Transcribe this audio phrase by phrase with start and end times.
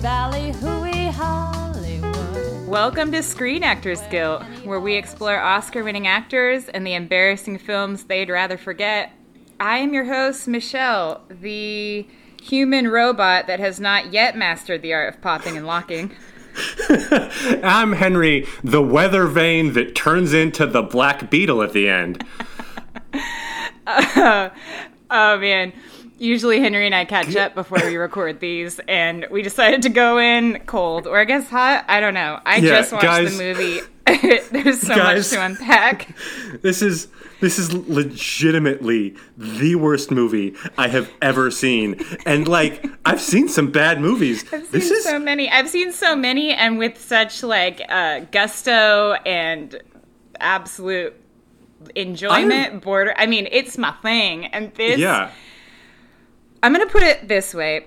[0.00, 2.66] ballyhooey Hollywood.
[2.66, 8.04] Welcome to Screen Actors Guild, where we explore Oscar winning actors and the embarrassing films
[8.04, 9.12] they'd rather forget.
[9.60, 12.08] I am your host, Michelle, the
[12.40, 16.16] human robot that has not yet mastered the art of popping and locking.
[17.62, 22.24] I'm Henry, the weather vane that turns into the black beetle at the end.
[23.92, 24.50] Oh,
[25.10, 25.72] oh man.
[26.20, 30.18] Usually Henry and I catch up before we record these, and we decided to go
[30.18, 31.86] in cold, or I guess hot.
[31.88, 32.38] I don't know.
[32.44, 33.80] I Yeah, just watched guys- the movie.
[34.52, 35.32] There's so Guys.
[35.32, 36.14] much to unpack.
[36.62, 37.08] This is
[37.40, 41.98] this is legitimately the worst movie I have ever seen.
[42.26, 44.44] And like I've seen some bad movies.
[44.52, 45.48] I've this seen is so many.
[45.48, 49.80] I've seen so many, and with such like uh, gusto and
[50.40, 51.14] absolute
[51.94, 52.82] enjoyment.
[52.82, 53.14] Border.
[53.16, 54.98] I mean, it's my thing, and this.
[54.98, 55.30] yeah.
[56.62, 57.86] I'm gonna put it this way.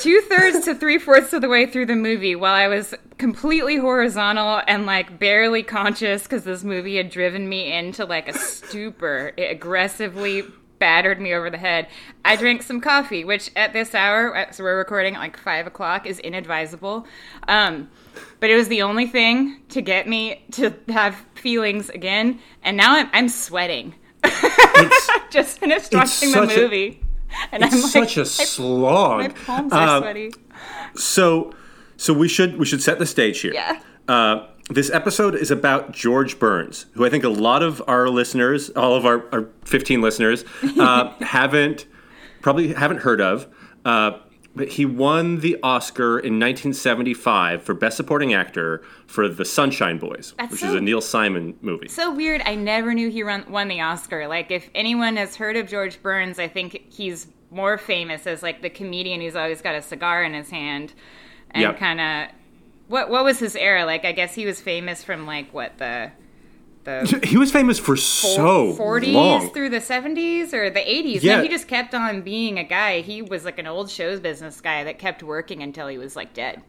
[0.00, 3.76] Two thirds to three fourths of the way through the movie, while I was completely
[3.76, 9.32] horizontal and like barely conscious because this movie had driven me into like a stupor,
[9.36, 10.44] it aggressively
[10.78, 11.88] battered me over the head.
[12.24, 16.06] I drank some coffee, which at this hour, so we're recording at like five o'clock,
[16.06, 17.06] is inadvisable.
[17.48, 17.90] Um,
[18.40, 22.94] but it was the only thing to get me to have feelings again, and now
[22.94, 23.94] I'm, I'm sweating.
[25.30, 27.02] Just finished watching the such a- movie.
[27.52, 29.18] And It's I'm like, such a I- slog.
[29.20, 30.32] my palms are Uh, sweaty.
[30.96, 31.52] So
[31.96, 33.52] so we should we should set the stage here.
[33.52, 33.80] Yeah.
[34.06, 38.68] Uh, this episode is about George Burns, who I think a lot of our listeners,
[38.70, 40.44] all of our, our 15 listeners,
[40.78, 41.86] uh, haven't
[42.42, 43.46] probably haven't heard of.
[43.84, 44.12] Uh,
[44.60, 50.50] he won the Oscar in 1975 for Best Supporting Actor for The Sunshine Boys, That's
[50.52, 51.88] which so- is a Neil Simon movie.
[51.88, 52.42] So weird.
[52.44, 54.26] I never knew he run, won the Oscar.
[54.26, 58.60] Like, if anyone has heard of George Burns, I think he's more famous as like
[58.62, 60.92] the comedian who's always got a cigar in his hand
[61.50, 61.78] and Yep.
[61.78, 62.28] kind of.
[62.88, 63.84] What what was his era?
[63.84, 66.10] Like, I guess he was famous from like what the
[66.88, 69.50] the He was famous for so 40s long.
[69.50, 71.22] through the 70s or the 80s.
[71.22, 71.42] Yeah.
[71.42, 73.00] He just kept on being a guy.
[73.00, 76.34] He was like an old shows business guy that kept working until he was like
[76.34, 76.62] dead.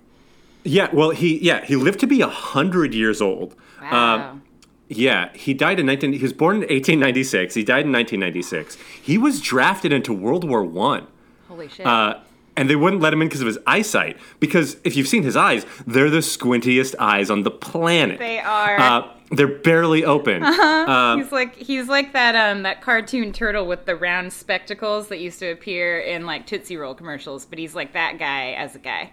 [0.63, 3.55] Yeah, well, he yeah he lived to be hundred years old.
[3.81, 4.31] Wow.
[4.31, 4.43] Um,
[4.89, 6.13] yeah, he died in 19.
[6.13, 7.53] He was born in 1896.
[7.55, 8.77] He died in 1996.
[9.01, 11.07] He was drafted into World War One,
[11.47, 11.85] Holy shit.
[11.85, 12.19] uh,
[12.57, 14.17] and they wouldn't let him in because of his eyesight.
[14.41, 18.19] Because if you've seen his eyes, they're the squintiest eyes on the planet.
[18.19, 18.77] they are.
[18.79, 20.43] Uh, they're barely open.
[20.43, 25.39] he's like he's like that um that cartoon turtle with the round spectacles that used
[25.39, 29.11] to appear in like Tootsie Roll commercials, but he's like that guy as a guy.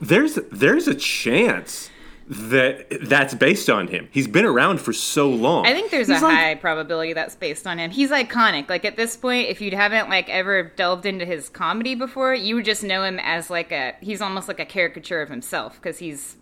[0.00, 1.90] There's there's a chance
[2.26, 4.08] that that's based on him.
[4.10, 5.66] He's been around for so long.
[5.66, 7.90] I think there's He's a like- high probability that's based on him.
[7.90, 8.70] He's iconic.
[8.70, 12.54] Like at this point, if you haven't like ever delved into his comedy before, you
[12.54, 15.98] would just know him as like a he's almost like a caricature of himself because
[15.98, 16.36] he's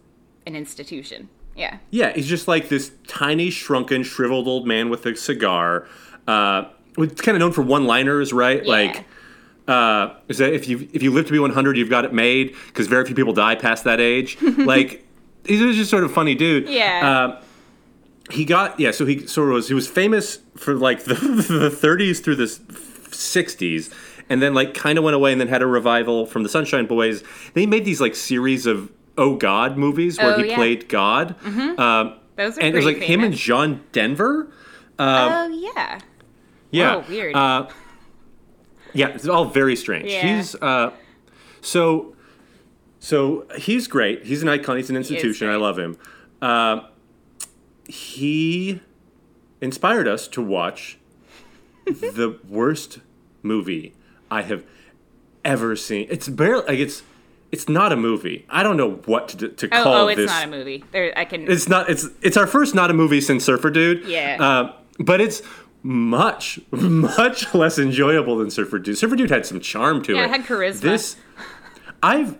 [0.46, 1.28] an institution.
[1.56, 1.78] Yeah.
[1.90, 5.86] Yeah, he's just like this tiny, shrunken, shriveled old man with a cigar.
[6.26, 6.64] Uh,
[6.98, 8.64] it's kind of known for one-liners, right?
[8.64, 8.70] Yeah.
[8.70, 9.04] Like,
[9.68, 12.54] uh, is that if you if you live to be 100, you've got it made
[12.66, 14.40] because very few people die past that age.
[14.42, 15.06] like,
[15.44, 16.68] he's just sort of a funny dude.
[16.68, 17.36] Yeah.
[17.38, 17.42] Uh,
[18.30, 21.70] he got yeah, so he sort of was he was famous for like the, the
[21.70, 23.92] 30s through the 60s,
[24.28, 26.86] and then like kind of went away and then had a revival from the Sunshine
[26.86, 27.22] Boys.
[27.54, 30.56] They made these like series of Oh God movies where Oh, he yeah.
[30.56, 31.34] played God.
[31.46, 33.34] Um, Those are and it was like him and.
[33.34, 34.50] John Denver.
[34.98, 36.00] oh yeah.
[36.70, 37.34] Yeah, Whoa, weird.
[37.36, 37.68] Uh,
[38.94, 40.10] yeah, it's all very strange.
[40.10, 40.36] Yeah.
[40.36, 40.92] He's uh,
[41.60, 42.14] so
[42.98, 44.24] so he's great.
[44.24, 44.76] He's an icon.
[44.78, 45.48] He's an institution.
[45.48, 45.98] I love him.
[46.40, 46.80] Uh,
[47.86, 48.80] he
[49.60, 50.98] inspired us to watch
[51.86, 53.00] the worst
[53.42, 53.94] movie
[54.30, 54.64] I have
[55.44, 56.06] ever seen.
[56.08, 57.02] It's barely like it's
[57.52, 58.44] it's not a movie.
[58.50, 60.00] I don't know what to, to Oh, call this.
[60.02, 60.30] oh, it's this.
[60.30, 60.84] not a movie.
[60.90, 61.50] There, I can.
[61.50, 61.88] It's not.
[61.90, 64.04] It's it's our first not a movie since Surfer Dude.
[64.06, 64.36] Yeah.
[64.40, 65.42] Uh, but it's
[65.84, 68.96] much much less enjoyable than Surfer Dude.
[68.98, 70.16] Surfer Dude had some charm to it.
[70.16, 70.24] Yeah, it.
[70.26, 70.80] it had charisma.
[70.80, 71.16] This,
[72.02, 72.38] I've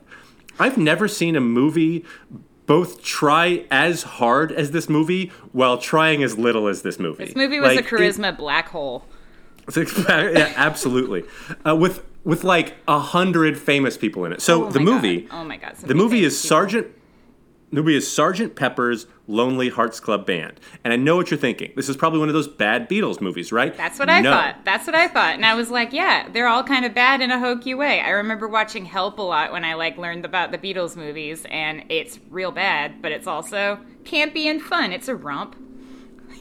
[0.58, 2.04] I've never seen a movie
[2.66, 7.24] both try as hard as this movie while trying as little as this movie.
[7.26, 9.04] this movie was Like, a it- charisma black hole.
[9.76, 11.24] yeah, absolutely.
[11.66, 14.40] Uh, with with like a hundred famous people in it.
[14.42, 15.22] So Oh the movie.
[15.22, 15.40] God.
[15.40, 15.76] Oh my god.
[15.76, 16.48] so The movie is people.
[16.48, 16.86] Sergeant.
[17.70, 21.72] The movie is Sergeant Pepper's Lonely Hearts Club Band, and I know what you're thinking.
[21.74, 23.74] This is probably one of those bad Beatles movies, right?
[23.74, 24.30] That's what I No.
[24.30, 24.56] thought.
[24.66, 25.36] That's what I thought.
[25.36, 28.00] And I was like, yeah, they're all kind of bad in a hokey way.
[28.00, 31.84] I remember watching Help a lot when I like learned about the Beatles movies and
[31.88, 34.92] it's real bad, but it's also campy and fun.
[34.92, 35.56] It's a romp.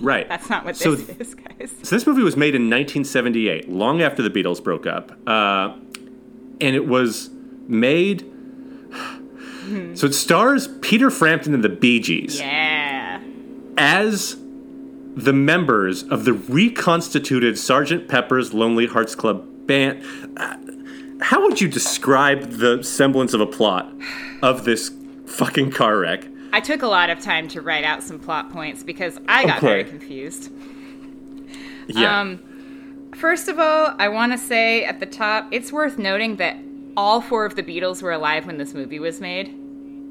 [0.01, 0.27] Right.
[0.27, 1.71] That's not what So- this is, guys.
[1.83, 5.73] So this movie was made in 1978, long after the Beatles broke up, uh,
[6.59, 7.29] and it was
[7.67, 8.25] made.
[9.93, 13.19] So it stars Peter Frampton and the Bee Gees Yeah.
[13.77, 14.35] as
[15.15, 20.01] the members of the reconstituted Sergeant Pepper's Lonely Hearts Club band.
[20.37, 20.55] Uh,
[21.21, 23.93] How would you describe the semblance of a plot
[24.41, 24.91] of this
[25.27, 26.25] fucking car wreck?
[26.53, 29.61] I took a lot of time to write out some plot points because I got
[29.61, 30.51] very confused.
[31.87, 32.21] Yeah.
[32.21, 36.57] Um, first of all, I want to say at the top, it's worth noting that
[36.95, 39.53] all four of the Beatles were alive when this movie was made.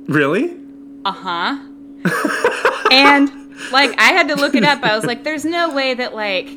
[0.06, 0.56] really?
[1.04, 1.58] Uh huh.
[2.90, 3.30] and
[3.70, 4.82] like, I had to look it up.
[4.82, 6.48] I was like, "There's no way that like."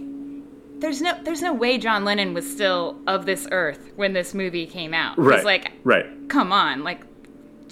[0.80, 4.66] There's no, there's no way John Lennon was still of this earth when this movie
[4.66, 5.18] came out.
[5.18, 5.46] Right.
[5.46, 6.06] like, right.
[6.28, 7.06] come on like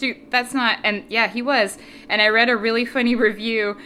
[0.02, 1.78] dude that's not and yeah he was.
[2.10, 3.78] And i read a really funny review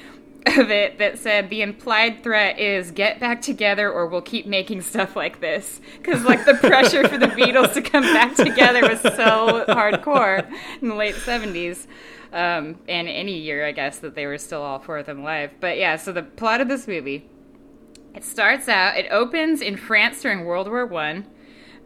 [0.48, 4.82] of it that said the implied threat is get back together or we'll keep making
[4.82, 5.82] stuff like this.
[5.98, 10.48] Because like the pressure for the beatles to come back together was so hardcore
[10.82, 11.88] in the late 70s
[12.32, 15.52] um, and any year i guess that they were still all four of them alive.
[15.60, 17.28] But yeah so the plot of this movie
[18.14, 21.26] it starts out it opens in france during world war one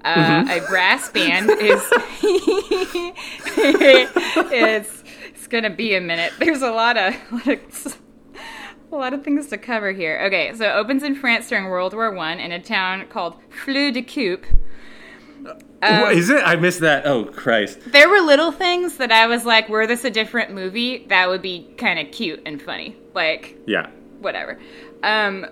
[0.05, 1.81] uh, A brass band is.
[3.57, 6.33] it's it's gonna be a minute.
[6.39, 7.15] There's a lot of
[8.91, 10.19] a lot of things to cover here.
[10.27, 13.91] Okay, so it opens in France during World War One in a town called Fleu
[13.91, 14.45] de Coupe.
[15.81, 16.41] Um, What is it?
[16.45, 17.05] I missed that.
[17.05, 17.79] Oh Christ!
[17.91, 21.05] There were little things that I was like, were this a different movie?
[21.07, 22.95] That would be kind of cute and funny.
[23.13, 23.89] Like, Yeah.
[24.19, 24.59] whatever.
[25.03, 25.45] Um,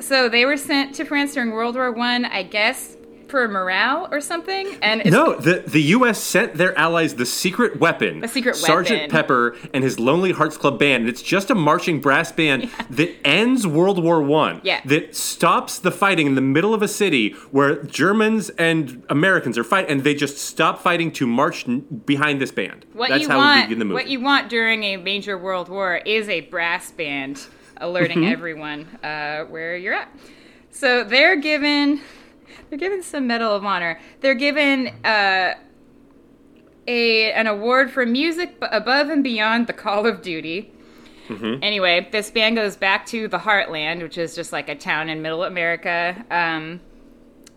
[0.00, 2.96] so they were sent to France during World War One, I guess,
[3.34, 4.76] for morale or something.
[4.80, 6.22] And it's, No, the the U.S.
[6.22, 9.10] sent their allies the secret weapon, The secret Sergeant weapon.
[9.10, 11.00] Pepper and his Lonely Hearts Club band.
[11.02, 14.60] And it's just a marching brass band that ends World War One.
[14.62, 14.80] Yeah.
[14.84, 19.64] that stops the fighting in the middle of a city where Germans and Americans are
[19.64, 22.86] fighting, and they just stop fighting to march n- behind this band.
[22.92, 23.94] what That's you how want, we begin the movie.
[23.94, 27.44] what you want during a major world war is a brass band
[27.78, 28.32] alerting Mm-hmm.
[28.32, 30.08] everyone uh, where you're at.
[30.70, 32.00] So they're given,
[32.68, 34.00] they're given some Medal of Honor.
[34.20, 35.54] They're given uh,
[36.86, 40.72] a an award for music above and beyond the Call of Duty.
[41.28, 41.62] Mm-hmm.
[41.62, 45.22] Anyway, this band goes back to the Heartland, which is just like a town in
[45.22, 46.24] Middle America.
[46.30, 46.80] Um,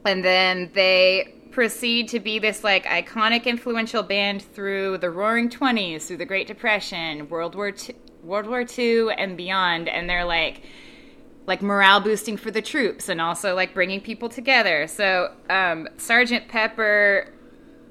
[0.05, 6.03] and then they proceed to be this like iconic influential band through the roaring 20s
[6.03, 10.61] through the great depression world war II, world war ii and beyond and they're like
[11.47, 16.47] like morale boosting for the troops and also like bringing people together so um, sergeant
[16.47, 17.33] pepper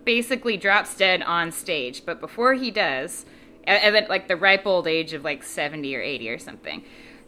[0.05, 3.25] basically drops dead on stage but before he does
[3.67, 6.85] at, like the ripe old age of like 70 or 80 or something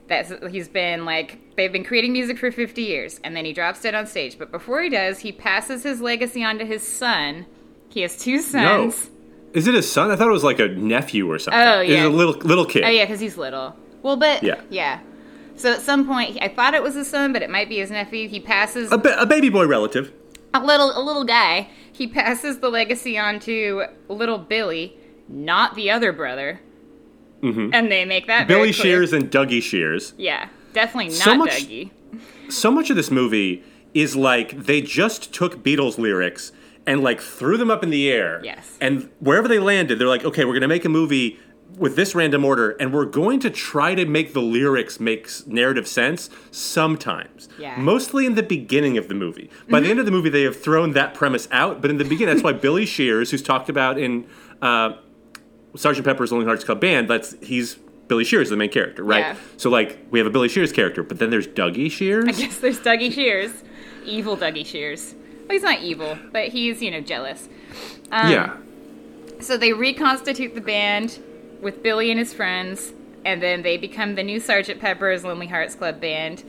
[0.06, 3.82] that's he's been like they've been creating music for 50 years and then he drops
[3.82, 7.46] dead on stage but before he does he passes his legacy on to his son
[7.88, 9.10] he has two no, sons
[9.54, 10.10] is it a son?
[10.10, 11.58] I thought it was like a nephew or something.
[11.58, 12.06] Oh, yeah.
[12.06, 12.84] a little little kid.
[12.84, 14.60] oh yeah because he's little well but Yeah.
[14.70, 15.00] yeah
[15.58, 17.90] so at some point i thought it was his son but it might be his
[17.90, 20.12] nephew he passes A, ba- a baby boy relative.
[20.55, 24.96] a little a little guy he passes the legacy on to little billy
[25.28, 26.60] not the other brother
[27.43, 28.49] and they make that Mm-hmm.
[28.49, 28.72] Billy.
[28.72, 30.12] Shears and Dougie Shears.
[30.16, 31.90] yeah definitely not So much- dougie
[32.49, 33.62] so much of this movie
[33.94, 36.52] is like they just took Beatles lyrics
[36.87, 38.40] and like threw them up in the air.
[38.42, 38.78] Yes.
[38.80, 41.38] And wherever they landed, they're like, okay, we're gonna make a movie
[41.78, 45.87] with this random order, and we're going to try to make the lyrics make narrative
[45.87, 47.49] sense sometimes.
[47.58, 47.75] Yeah.
[47.75, 47.85] Mm-hmm.
[47.85, 49.50] Mostly in the beginning of the movie.
[49.70, 51.80] By the end of the movie, they have thrown that premise out.
[51.80, 54.26] But in the beginning, that's why Billy Shears, who's talked about in
[54.61, 54.94] uh,
[55.76, 57.76] Sergeant Pepper's Lonely Hearts Club Band, that's he's
[58.08, 59.20] Billy Shears, the main character, right?
[59.20, 59.37] Yeah.
[59.56, 62.26] So like we have a Billy Shears character, but then there's Dougie Shears.
[62.28, 63.62] I guess there's Dougie Shears,
[64.04, 65.14] evil Dougie Shears.
[65.42, 67.49] Well, he's not evil, but he's you know jealous.
[68.11, 68.56] Um, yeah.
[69.40, 71.20] So they reconstitute the band
[71.60, 72.92] with Billy and his friends,
[73.24, 76.44] and then they become the new Sergeant Pepper's Lonely Hearts Club band.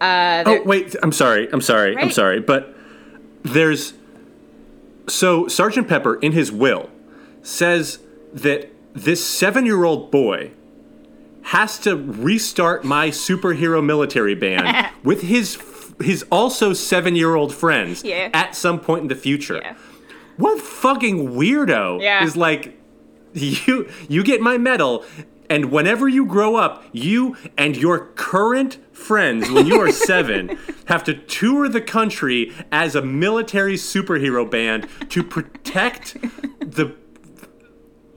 [0.00, 1.48] Uh, Oh wait, I'm sorry.
[1.52, 1.96] I'm sorry.
[1.96, 2.40] I'm sorry.
[2.40, 2.74] But
[3.42, 3.94] there's
[5.08, 6.90] so Sergeant Pepper in his will
[7.42, 8.00] says
[8.32, 10.50] that this seven-year-old boy
[11.42, 15.58] has to restart my superhero military band with his
[16.00, 18.28] his also seven-year-old friends Yeah.
[18.32, 19.56] at some point in the future.
[19.62, 19.74] yeah.
[20.36, 22.22] What fucking weirdo Yeah.
[22.22, 22.78] is like
[23.34, 25.04] you you get my medal
[25.50, 31.04] and whenever you grow up, you and your current friends when you are 7 have
[31.04, 36.20] to tour the country as a military superhero band to protect
[36.60, 36.94] the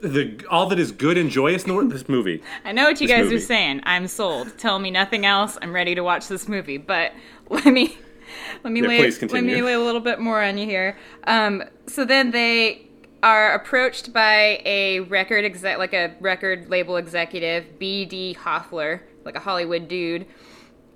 [0.00, 1.88] the all that is good and joyous in.
[1.88, 2.42] This movie.
[2.64, 3.36] I know what you This guys movie.
[3.36, 3.80] are saying.
[3.84, 4.58] I'm sold.
[4.58, 5.56] Tell me nothing else.
[5.62, 6.76] I'm ready to watch this movie.
[6.76, 7.12] But
[7.48, 7.96] let me
[8.64, 10.98] let me Yeah, lay let me lay a little bit more on you here.
[11.24, 12.88] Um, so then they
[13.22, 18.34] are approached by a record exec, like a record label executive, B.D.
[18.34, 20.26] Hoffler, like a Hollywood dude,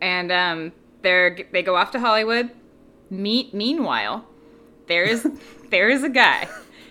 [0.00, 2.50] and um, they're they go off to Hollywood.
[3.10, 4.26] Meet meanwhile,
[4.88, 5.26] there is
[5.70, 6.48] there is a guy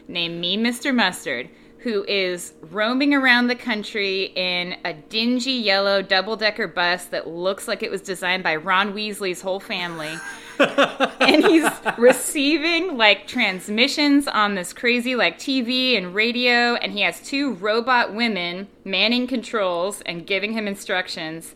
[0.07, 0.95] named Me Mr.
[0.95, 1.49] Mustard
[1.79, 7.67] who is roaming around the country in a dingy yellow double decker bus that looks
[7.67, 10.15] like it was designed by Ron Weasley's whole family.
[11.19, 17.21] and he's receiving like transmissions on this crazy like TV and radio, and he has
[17.21, 21.55] two robot women manning controls and giving him instructions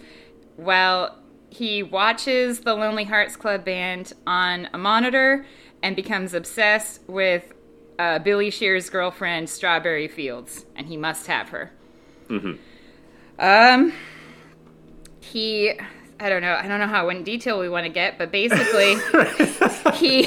[0.55, 1.17] while
[1.49, 5.45] he watches the Lonely Hearts Club Band on a monitor
[5.81, 7.53] and becomes obsessed with
[7.97, 11.71] uh, Billy Shear's girlfriend, Strawberry Fields, and he must have her.
[13.39, 13.93] Um,
[15.19, 15.73] he,
[16.19, 18.97] I don't know, I don't know how in detail we want to get, but basically,
[19.95, 20.23] he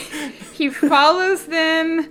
[0.54, 2.10] he follows them.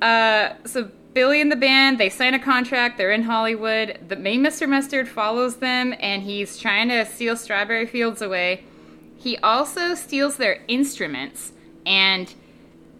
[0.00, 2.96] Uh, so Billy and the band, they sign a contract.
[2.96, 3.98] They're in Hollywood.
[4.06, 4.68] The main Mr.
[4.68, 8.64] Mustard follows them, and he's trying to steal Strawberry Fields away.
[9.16, 11.52] He also steals their instruments
[11.84, 12.32] and.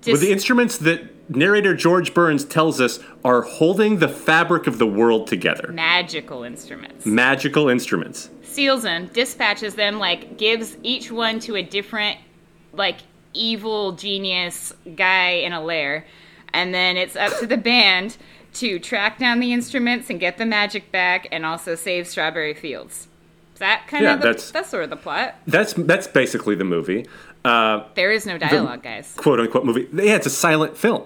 [0.07, 4.87] With the instruments that narrator George Burns tells us are holding the fabric of the
[4.87, 5.71] world together.
[5.73, 7.05] magical instruments.
[7.05, 8.31] Magical instruments.
[8.49, 12.19] Seals them, dispatches them, like gives each one to a different,
[12.73, 12.97] like
[13.35, 16.07] evil genius guy in a lair,
[16.53, 18.17] and then it's up to the band
[18.55, 23.07] to track down the instruments and get the magic back, and also save Strawberry Fields.
[23.55, 25.37] Is that kind Yeah, of the, that's- that's sort of the plot?
[25.47, 27.07] That's that's basically the movie.
[27.45, 29.15] Uh, There is no dialogue, guys.
[29.17, 29.89] quote unquote movie.
[29.93, 31.05] Yeah, it's a silent film.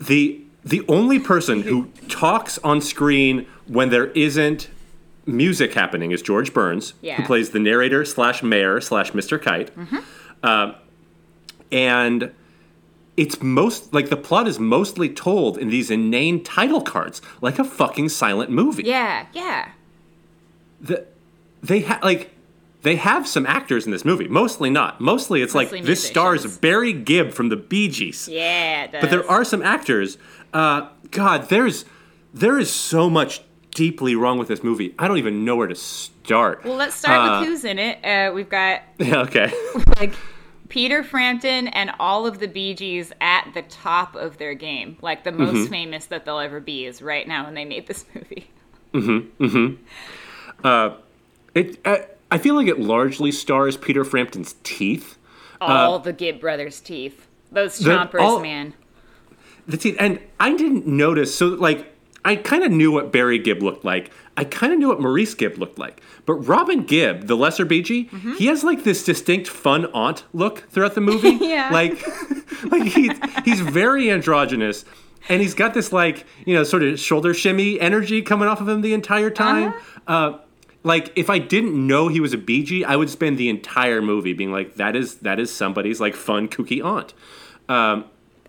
[0.00, 4.68] The the only person who talks on screen when there isn't
[5.26, 9.40] music happening is George Burns, who plays the narrator slash mayor slash Mr.
[9.40, 9.70] Kite.
[10.42, 10.74] Uh,
[11.72, 12.32] and
[13.16, 17.64] it's most like the plot is mostly told in these inane title cards, like a
[17.64, 18.84] fucking silent movie.
[18.84, 19.70] Yeah, yeah.
[20.80, 21.06] The,
[21.62, 22.30] they ha- like
[22.82, 24.28] they have some actors in this movie.
[24.28, 25.00] Mostly not.
[25.00, 26.58] Mostly it's Mostly like this stars.
[26.58, 28.28] Barry Gibb from the Bee Gees.
[28.28, 29.00] Yeah, it does.
[29.00, 30.18] But there are some actors.
[30.52, 31.84] Uh, God, there's
[32.34, 33.40] there is so much
[33.76, 34.94] deeply wrong with this movie.
[34.98, 36.64] I don't even know where to start.
[36.64, 38.02] Well, let's start Uh, with who's in it.
[38.04, 39.52] Uh, we've got okay.
[39.98, 40.14] like
[40.70, 44.96] Peter Frampton and all of the Bee Gees at the top of their game.
[45.02, 45.66] Like the most Mm-hmm.
[45.70, 48.48] famous that they'll ever be is right now when they made this movie.
[48.94, 49.44] Mm-hmm.
[49.44, 50.66] Mm-hmm.
[50.66, 50.96] Uh,
[51.54, 51.78] it.
[51.84, 55.18] I, I feel like it largely stars Peter Frampton's teeth.
[55.60, 57.28] All the Gibb brothers' teeth.
[57.52, 58.74] Those Uh, the- chompers, all- man.
[59.68, 61.34] The teeth, and I didn't notice.
[61.34, 61.92] So, like,
[62.26, 64.10] I kind of knew what Barry Gibb looked like.
[64.36, 66.02] I kind of knew what Maurice Gibb looked like.
[66.26, 68.32] But Robin Gibb, the lesser Bee Gee, Mm-hmm.
[68.34, 71.30] he has like this distinct fun aunt look throughout the movie.
[71.40, 71.70] Yeah.
[71.72, 71.94] Like,
[72.72, 73.12] like he's
[73.44, 74.84] he's very androgynous,
[75.28, 78.68] and he's got this like you know sort of shoulder shimmy energy coming off of
[78.68, 79.72] him the entire time.
[80.06, 80.38] uh
[80.82, 84.00] like if I didn't know he was a Bee Gee, I would spend the entire
[84.02, 87.12] movie being like, "That is that is somebody's like fun kooky aunt."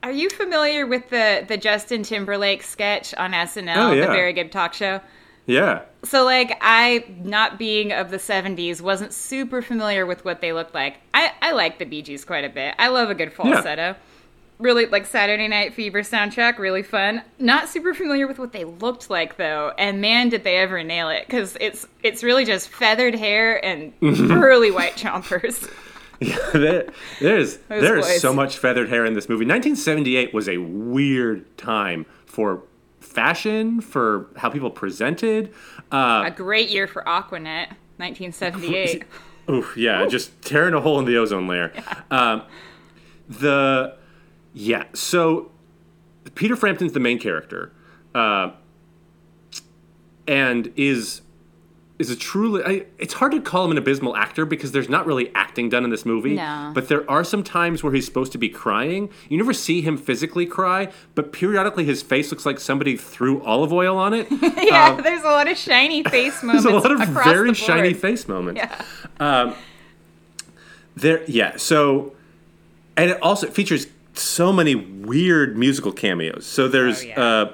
[0.08, 4.02] Are you familiar with the the Justin Timberlake sketch on SNL, Oh, yeah.
[4.06, 5.02] the Barry Gibb talk show?
[5.46, 10.54] Yeah, So like I not being of the 70s wasn't super familiar with what they
[10.54, 10.96] looked like.
[11.14, 12.74] I I like the Bee Gees quite a bit.
[12.80, 13.96] I love a good falsetto.
[14.60, 17.22] Really like Saturday Night Fever soundtrack, really fun.
[17.38, 21.10] Not super familiar with what they looked like though, and man did they ever nail
[21.10, 25.70] it cuz it's it's really just feathered hair and pearly white chompers.
[26.54, 28.22] there, there's Those there is boys.
[28.22, 29.46] so much feathered hair in this movie.
[29.46, 32.64] 1978 was a weird time for
[33.00, 35.54] fashion, for how people presented.
[35.92, 39.04] Uh, a great year for Aquanet, 1978.
[39.50, 41.72] oof, yeah, just tearing a hole in the ozone layer.
[42.10, 42.44] Um,
[43.30, 43.96] the
[44.54, 45.52] yeah, so
[46.36, 47.72] Peter Frampton's the main character,
[48.16, 48.52] uh,
[50.28, 51.22] and is
[52.00, 52.64] is a truly.
[52.64, 55.84] I, it's hard to call him an abysmal actor because there's not really acting done
[55.84, 56.36] in this movie.
[56.36, 56.72] No.
[56.74, 59.10] But there are some times where he's supposed to be crying.
[59.30, 63.74] You never see him physically cry, but periodically his face looks like somebody threw olive
[63.74, 64.28] oil on it.
[64.32, 68.28] yeah, there's a lot of shiny face moments There's a lot of very shiny face
[68.28, 68.62] moments.
[69.20, 69.54] Yeah.
[70.96, 71.58] There, yeah.
[71.58, 72.16] So,
[72.96, 76.46] and it also features so many weird musical cameos.
[76.46, 77.22] So there's Oh, yeah.
[77.22, 77.54] uh,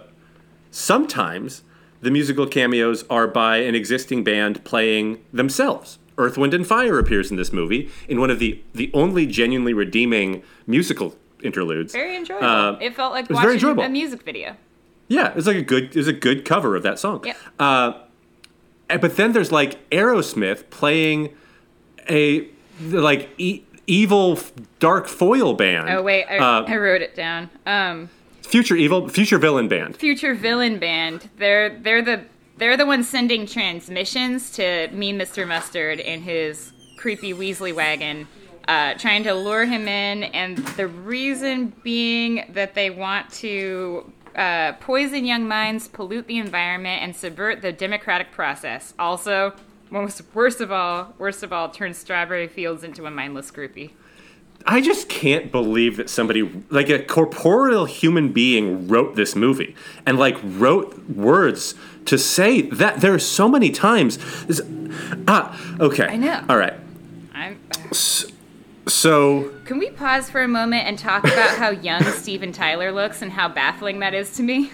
[0.71, 1.61] sometimes
[2.03, 5.99] the musical cameos are by an existing band playing themselves.
[6.17, 9.73] Earth, Wind, and Fire appears in this movie in one of the the only genuinely
[9.73, 11.93] redeeming musical interludes.
[11.93, 12.45] Very enjoyable.
[12.47, 14.55] Uh, it felt like was very watching a music video.
[15.07, 17.23] Yeah, it's like a good it's a good cover of that song.
[17.25, 17.37] Yep.
[17.59, 17.93] Uh,
[19.01, 21.33] but then there's like Aerosmith playing
[22.09, 22.47] a
[22.81, 24.39] like e- evil
[24.79, 25.89] dark foil band.
[25.89, 27.49] Oh wait, I, Uh, I wrote it down.
[27.65, 28.09] Um,
[28.53, 29.97] future evil, future villain band.
[29.97, 31.27] future villain band.
[31.37, 32.23] They're they're the
[32.57, 35.47] they're the ones sending transmissions to me, Mr.
[35.47, 38.27] Mustard, in his creepy Weasley wagon,
[38.67, 40.25] uh, trying to lure him in.
[40.25, 47.01] And the reason being that they want to uh, poison young minds, pollute the environment,
[47.01, 48.93] and subvert the democratic process.
[48.99, 49.55] Also,
[49.89, 53.93] most worst of all, worst of all, turn Strawberry Fields into a mindless groupie.
[54.65, 60.17] I just can't believe that somebody like a corporeal human being wrote this movie and
[60.17, 64.17] like wrote words to say that there are so many times.
[64.45, 64.61] This,
[65.27, 66.07] ah, okay.
[66.07, 66.43] I know.
[66.49, 66.73] All right.
[67.33, 67.59] I'm.
[68.85, 73.21] So Can we pause for a moment and talk about how young Steven Tyler looks
[73.21, 74.71] and how baffling that is to me?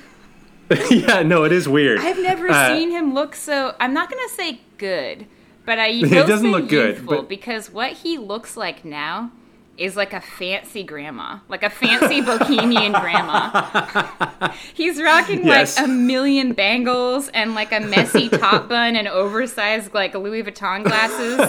[0.90, 2.00] yeah, no, it is weird.
[2.00, 3.76] I've never Uh, seen him look so.
[3.80, 5.26] I'm not gonna say good,
[5.66, 9.32] but I It doesn't look good, but- because what he looks like now
[9.80, 14.52] is like a fancy grandma, like a fancy bohemian grandma.
[14.74, 15.78] He's rocking Yes.
[15.78, 20.84] like a million bangles and like a messy top bun and oversized like Louis Vuitton
[20.84, 21.40] glasses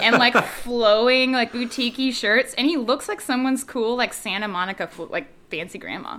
[0.00, 4.88] and like flowing like boutique shirts, and he looks like someone's cool like Santa Monica
[5.10, 6.18] like fancy grandma.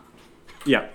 [0.65, 0.87] Yeah.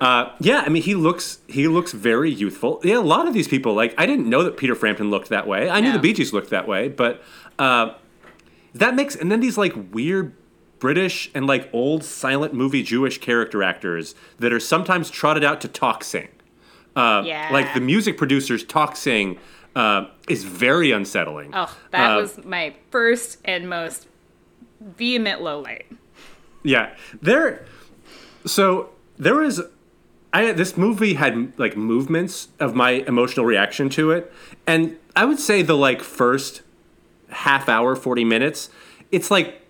[0.00, 2.80] Uh, yeah, I mean, he looks he looks very youthful.
[2.84, 5.46] Yeah, a lot of these people, like, I didn't know that Peter Frampton looked that
[5.46, 5.68] way.
[5.68, 5.94] I knew No.
[5.94, 7.22] the Bee Gees looked that way, but
[7.58, 7.94] uh,
[8.78, 10.32] that makes and then these like weird
[10.78, 15.68] British and like old silent movie Jewish character actors that are sometimes trotted out to
[15.68, 16.28] talk sing.
[16.94, 17.48] Uh, Yeah.
[17.52, 19.38] Like the music producers talk sing
[19.74, 21.50] uh, is very unsettling.
[21.54, 24.06] Oh, that Uh, was my first and most
[24.80, 25.86] vehement low light.
[26.62, 26.90] Yeah,
[27.22, 27.64] there.
[28.44, 29.60] So there was,
[30.32, 34.32] I this movie had like movements of my emotional reaction to it,
[34.66, 36.62] and I would say the like first
[37.30, 38.70] half hour, forty minutes,
[39.10, 39.62] it's like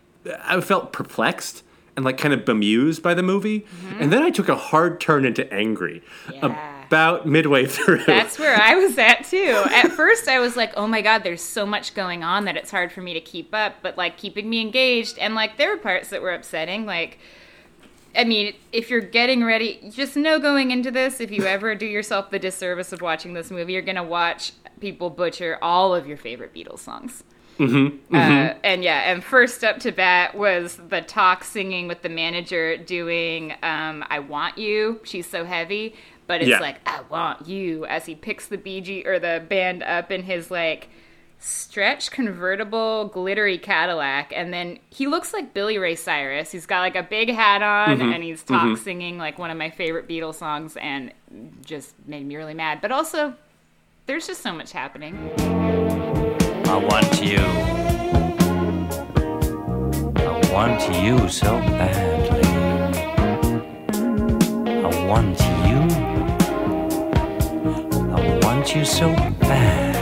[0.45, 1.63] I felt perplexed
[1.97, 4.03] and like kind of bemused by the movie, mm-hmm.
[4.03, 6.85] and then I took a hard turn into angry Yeah.
[6.87, 8.05] about midway through.
[8.05, 9.64] That's where I was at too.
[9.71, 12.71] At first, I was like, "Oh my god, there's so much going on that it's
[12.71, 15.79] hard for me to keep up." But like keeping me engaged, and like there were
[15.79, 16.85] parts that were upsetting.
[16.85, 17.19] Like,
[18.14, 21.87] I mean, if you're getting ready, just know going into this, if you ever do
[21.87, 26.19] yourself the disservice of watching this movie, you're gonna watch people butcher all of your
[26.19, 27.25] favorite Beatles songs.
[27.59, 32.09] Mm-hmm, Uh, and yeah, and first up to bat was the talk singing with the
[32.09, 35.95] manager doing um, "I Want You." She's so heavy,
[36.27, 36.61] but it's Yeah.
[36.61, 40.23] like "I want you" as he picks the Bee Gee or the band up in
[40.25, 40.88] his like
[41.38, 46.51] stretch convertible glittery Cadillac, and then he looks like Billy Ray Cyrus.
[46.51, 48.12] He's got like a big hat on, Mm-hmm.
[48.12, 51.12] and he's talk singing like one of my favorite Beatles songs, and
[51.64, 52.81] just made me really mad.
[52.81, 53.35] But also,
[54.07, 55.86] there's just so much happening.
[56.68, 57.38] I want you.
[60.22, 62.42] I want you so badly.
[64.68, 65.81] I want you.
[68.12, 69.09] I want you so
[69.40, 69.96] bad.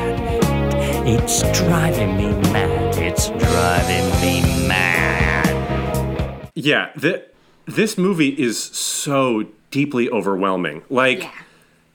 [1.07, 2.96] It's driving me mad.
[2.96, 6.50] It's driving me mad.
[6.55, 7.27] Yeah, the,
[7.66, 10.83] this movie is so deeply overwhelming.
[10.88, 11.31] Like, Yeah.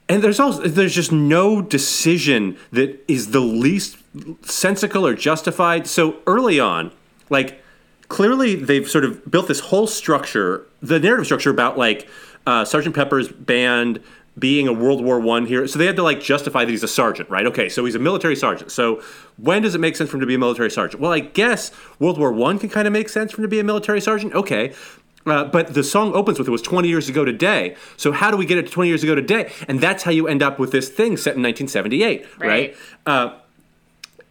[0.08, 3.96] and there's also there's just no decision that is the least
[4.42, 5.86] sensical or justified.
[5.86, 6.92] So early on,
[7.28, 7.62] like
[8.08, 12.08] clearly they've sort of built this whole structure, the narrative structure about like
[12.46, 14.02] uh, Sergeant Pepper's band
[14.38, 15.66] being a World War One hero.
[15.66, 17.46] So they had to like justify that he's a sergeant, right?
[17.46, 18.70] Okay, so he's a military sergeant.
[18.70, 19.02] So
[19.36, 21.00] when does it make sense for him to be a military sergeant?
[21.00, 23.60] Well, I guess World War One can kind of make sense for him to be
[23.60, 24.34] a military sergeant.
[24.34, 24.72] Okay.
[25.26, 27.76] Uh, but the song opens with it was 20 years ago today.
[27.98, 29.52] So how do we get it to 20 years ago today?
[29.68, 32.48] And that's how you end up with this thing set in 1978, right?
[32.48, 32.76] Right.
[33.04, 33.36] Uh,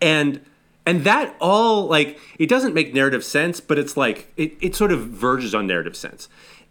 [0.01, 0.41] and
[0.85, 4.91] and that all like it doesn't make narrative sense, but it's like it, it sort
[4.91, 6.27] of verges on narrative sense.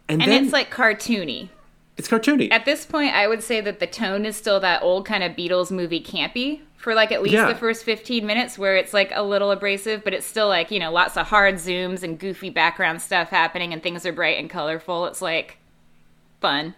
[0.07, 1.49] And, And then it's like cartoony.
[1.97, 2.51] it's cartoony.
[2.51, 5.33] At this point, I would say that the tone is still that old kind of
[5.33, 7.45] Beatles movie campy for like at least Yeah.
[7.47, 10.79] the first 15 minutes where it's like a little abrasive, but it's still like, you
[10.79, 14.49] know, lots of hard zooms and goofy background stuff happening and things are bright and
[14.49, 15.05] colorful.
[15.05, 15.57] It's like
[16.41, 16.73] fun.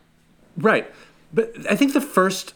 [0.57, 0.91] Right.
[1.33, 2.53] But I think the first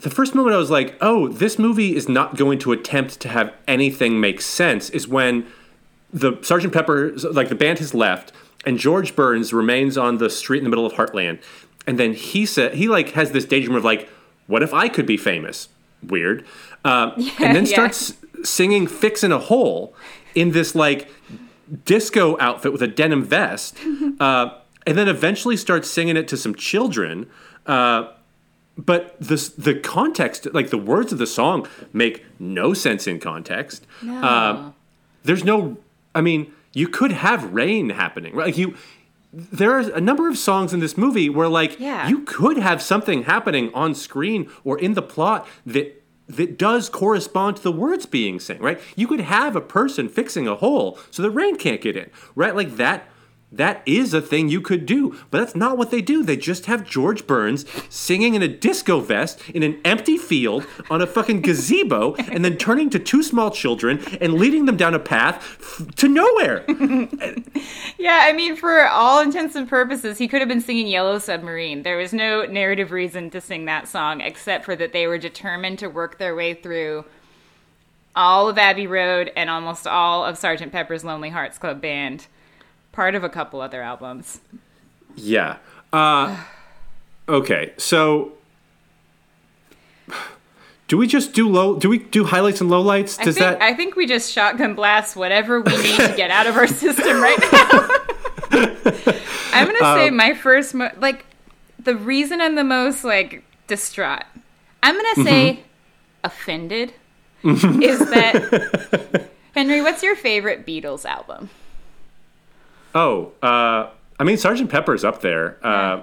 [0.00, 3.28] the first moment I was like, "Oh, this movie is not going to attempt to
[3.28, 5.46] have anything make sense." Is when
[6.12, 8.32] the Sergeant Pepper like the band has left
[8.64, 11.40] and George Burns remains on the street in the middle of Heartland.
[11.86, 14.08] And then he said he like has this daydream of like,
[14.46, 15.68] "What if I could be famous?"
[16.02, 16.44] Weird.
[16.84, 17.72] Um, and then yeah.
[17.72, 19.94] starts singing "Fixin' a Hole"
[20.34, 21.10] in this like
[21.84, 23.76] disco outfit with a denim vest,
[24.20, 24.50] uh,
[24.86, 27.26] and then eventually starts singing it to some children.
[27.66, 28.12] Uh,
[28.78, 33.86] but the the context, like the words of the song, make no sense in context.
[34.02, 34.22] No.
[34.22, 34.74] Um,
[35.24, 35.76] there's no.
[36.14, 38.46] I mean, you could have rain happening, right?
[38.46, 38.76] Like you,
[39.32, 42.08] there are a number of songs in this movie where like Yeah.
[42.08, 45.94] you could have something happening on screen or in the plot that
[46.28, 48.78] that does correspond to the words being sang, right?
[48.96, 52.54] You could have a person fixing a hole so the rain can't get in, right?
[52.54, 53.08] Like that
[53.50, 56.22] that is a thing you could do, but that's not what they do.
[56.22, 61.00] They just have George Burns singing in a disco vest in an empty field on
[61.00, 64.98] a fucking gazebo and then turning to two small children and leading them down a
[64.98, 66.64] path f- to nowhere.
[67.98, 71.82] Yeah, I mean, for all intents and purposes, he could have been singing Yellow Submarine.
[71.82, 75.80] There was no narrative reason to sing that song except for that they were determined
[75.80, 77.04] to work their way through
[78.14, 82.28] all of Abbey Road and almost all of Sergeant Pepper's Lonely Hearts Club Band,
[82.98, 84.40] part of a couple other albums.
[85.14, 85.58] Yeah.
[85.92, 86.36] Uh,
[87.28, 87.72] okay.
[87.76, 88.32] So,
[90.88, 91.76] do we just do low?
[91.78, 93.20] Do we do highlights and lowlights?
[93.20, 93.62] I Does think, that?
[93.62, 97.20] I think we just shotgun blast whatever we need to get out of our system
[97.22, 97.88] right now.
[99.52, 101.24] I'm gonna Um, say my first, mo- like,
[101.78, 104.24] the reason I'm the most like distraught.
[104.82, 105.52] I'm gonna say
[106.24, 106.24] Mm-hmm.
[106.24, 106.94] offended
[107.44, 109.82] is that Henry.
[109.82, 111.48] What's your favorite Beatles album?
[112.94, 115.56] Oh, uh, I mean, Sergeant Pepper's up there.
[115.62, 116.02] Uh,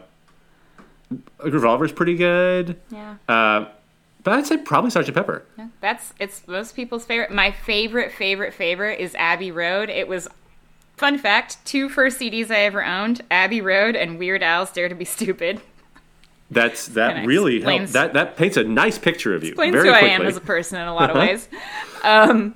[1.44, 3.66] Revolver's pretty good, Yeah, uh,
[4.24, 5.46] but I'd say probably Sergeant Pepper.
[5.58, 7.32] yeah, that's it's most people's favorite.
[7.32, 9.90] My favorite, favorite, favorite is Abbey Road.
[9.90, 10.28] It was.
[10.98, 14.96] Fun fact: two first CDs I ever owned, Abbey Road and Weird Al's Dare to
[14.96, 15.60] Be Stupid.
[16.50, 17.92] That's that really helps.
[17.92, 19.50] That that paints a nice picture of you.
[19.50, 20.10] explains very who quickly.
[20.10, 21.50] I am as a person in a lot of ways.
[22.04, 22.56] Um,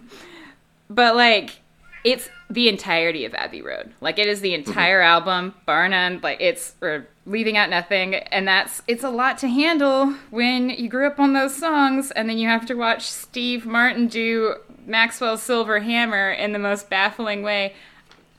[0.89, 1.59] but like,
[2.03, 3.93] it's the entirety of Abbey Road.
[4.01, 4.69] Like, it is the mm-hmm.
[4.69, 6.19] entire album, bar none.
[6.21, 10.89] Like, it's or leaving out nothing, and that's it's a lot to handle when you
[10.89, 15.43] grew up on those songs, and then you have to watch Steve Martin do Maxwell's
[15.43, 17.73] Silver Hammer in the most baffling way.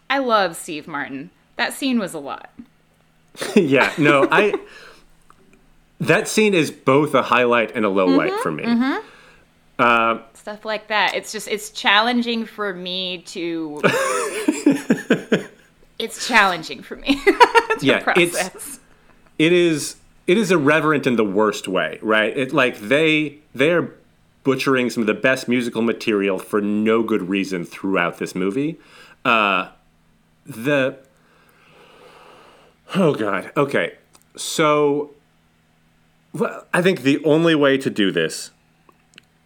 [0.08, 1.30] I love Steve Martin.
[1.56, 2.50] That scene was a lot.
[3.54, 4.54] yeah, no, I.
[6.00, 8.64] That scene is both a highlight and a low light Mm-hmm, for me.
[8.64, 9.06] Mm-hmm.
[9.78, 11.14] Uh, stuff like that.
[11.14, 13.80] It's just it's challenging for me to.
[15.98, 18.80] it's challenging for me to Yeah, it's
[19.38, 22.36] it is it is irreverent in the worst way, right?
[22.36, 23.94] It like they they are
[24.42, 28.78] butchering some of the best musical material for no good reason throughout this movie.
[29.24, 29.68] Uh,
[30.46, 30.98] the
[32.94, 33.98] oh god, okay,
[34.36, 35.10] so
[36.32, 38.50] well, I think the only way to do this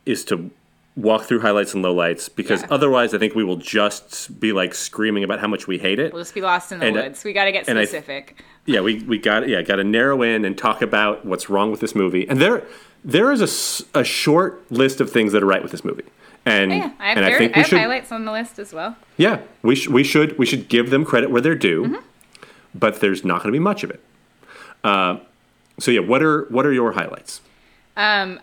[0.06, 0.50] is to
[0.96, 2.68] walk through highlights and lowlights because Yeah.
[2.70, 6.12] otherwise I think we will just be like screaming about how much we hate it.
[6.12, 7.24] We'll just be lost in the And, uh, woods.
[7.24, 8.42] We got to get and I- specific.
[8.66, 11.80] yeah, we, we got yeah got to narrow in and talk about what's wrong with
[11.80, 12.28] this movie.
[12.28, 12.62] And there
[13.04, 13.40] there is
[13.94, 16.04] a, a short list of things that are right with this movie.
[16.46, 18.58] And yeah, I have, and I think I we have should highlights on the list
[18.58, 18.96] as well.
[19.16, 21.84] yeah we sh- we should we should give them credit where they're due.
[21.84, 21.96] Mm-hmm.
[22.76, 24.00] But there's not going to be much of it.
[24.84, 25.16] Uh,
[25.78, 27.40] so yeah, what are what are your highlights?
[27.96, 28.40] Um,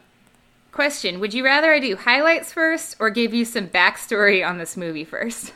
[0.72, 4.76] question: Would you rather I do highlights first or give you some backstory on this
[4.78, 5.54] movie first?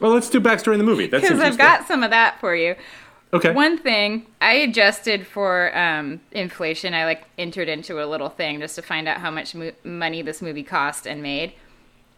[0.00, 1.06] Well, let's do backstory in the movie.
[1.06, 2.74] That's Because I've got some of that for you.
[3.34, 3.52] okay.
[3.52, 6.94] One thing I adjusted for um, inflation.
[6.94, 10.22] I like entered into a little thing just to find out how much mo- money
[10.22, 11.52] this movie cost and made.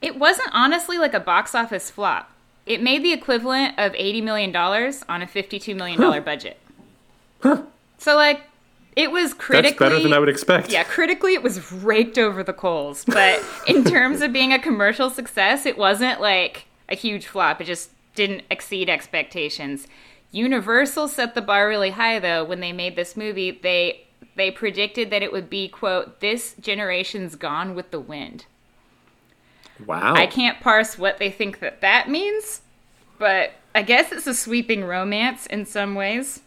[0.00, 2.30] It wasn't honestly like a box office flop.
[2.66, 6.58] It made the equivalent of eighty million dollars on a fifty-two million dollar budget.
[7.42, 8.42] So like,
[8.96, 10.70] it was critically That's better than I would expect.
[10.70, 13.04] yeah, critically, it was raked over the coals.
[13.04, 17.60] But in terms of being a commercial success, it wasn't like a huge flop.
[17.60, 19.86] It just didn't exceed expectations.
[20.30, 22.44] Universal set the bar really high, though.
[22.44, 27.36] When they made this movie, they they predicted that it would be quote this generation's
[27.36, 28.46] gone with the wind.
[29.84, 30.14] Wow.
[30.14, 32.62] I can't parse what they think that that means,
[33.18, 36.40] but I guess it's a sweeping romance in some ways.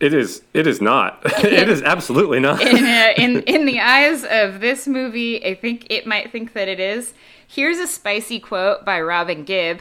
[0.00, 0.42] It is.
[0.54, 1.20] It is not.
[1.44, 2.60] it is absolutely not.
[2.66, 6.68] in, uh, in in the eyes of this movie, I think it might think that
[6.68, 7.14] it is.
[7.46, 9.80] Here's a spicy quote by Robin Gibb.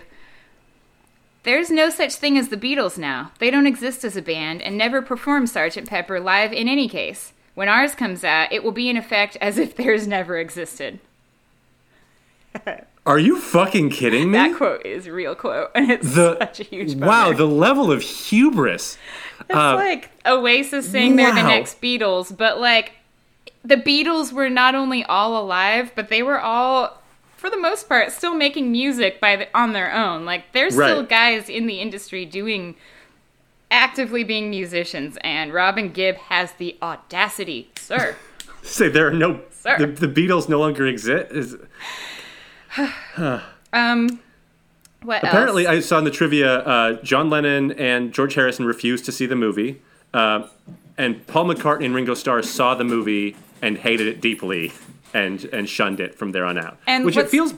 [1.43, 3.32] There's no such thing as the Beatles now.
[3.39, 5.88] They don't exist as a band and never perform Sgt.
[5.88, 7.34] Pepper live in any case.
[7.56, 11.00] When ours comes out, it will be in effect as if theirs never existed.
[13.06, 14.38] Are you fucking kidding me?
[14.38, 17.08] That quote is a real quote, and it's the such a huge bummer.
[17.08, 18.97] wow, the level of hubris.
[19.52, 22.94] It's like Oasis saying they're the next Beatles, but like
[23.64, 27.02] the Beatles were not only all alive, but they were all,
[27.38, 30.26] for the most part, still making music by the, on their own.
[30.26, 32.76] Like there's still guys in the industry doing
[33.70, 38.16] actively being musicians, and Robin Gibb has the audacity, sir.
[38.64, 39.78] Say there are no Sir.
[39.78, 41.32] the, the Beatles no longer exist.
[41.32, 41.56] Is,
[43.74, 44.20] Um,
[45.04, 45.78] What Apparently, else?
[45.78, 49.36] I saw in the trivia uh, John Lennon and George Harrison refused to see the
[49.36, 49.82] movie,
[50.14, 50.48] uh,
[50.98, 54.74] and Paul McCartney and Ringo Starr saw the movie and hated it deeply
[55.14, 56.78] and and shunned it from there on out.
[56.86, 57.54] And which it feels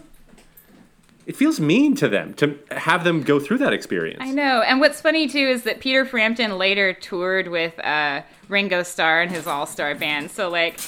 [1.25, 4.19] it feels mean to them to have them go through that experience.
[4.21, 4.61] I know.
[4.61, 9.31] And what's funny too is that Peter Frampton later toured with uh, Ringo Starr and
[9.31, 10.31] his All Star band.
[10.31, 10.79] So like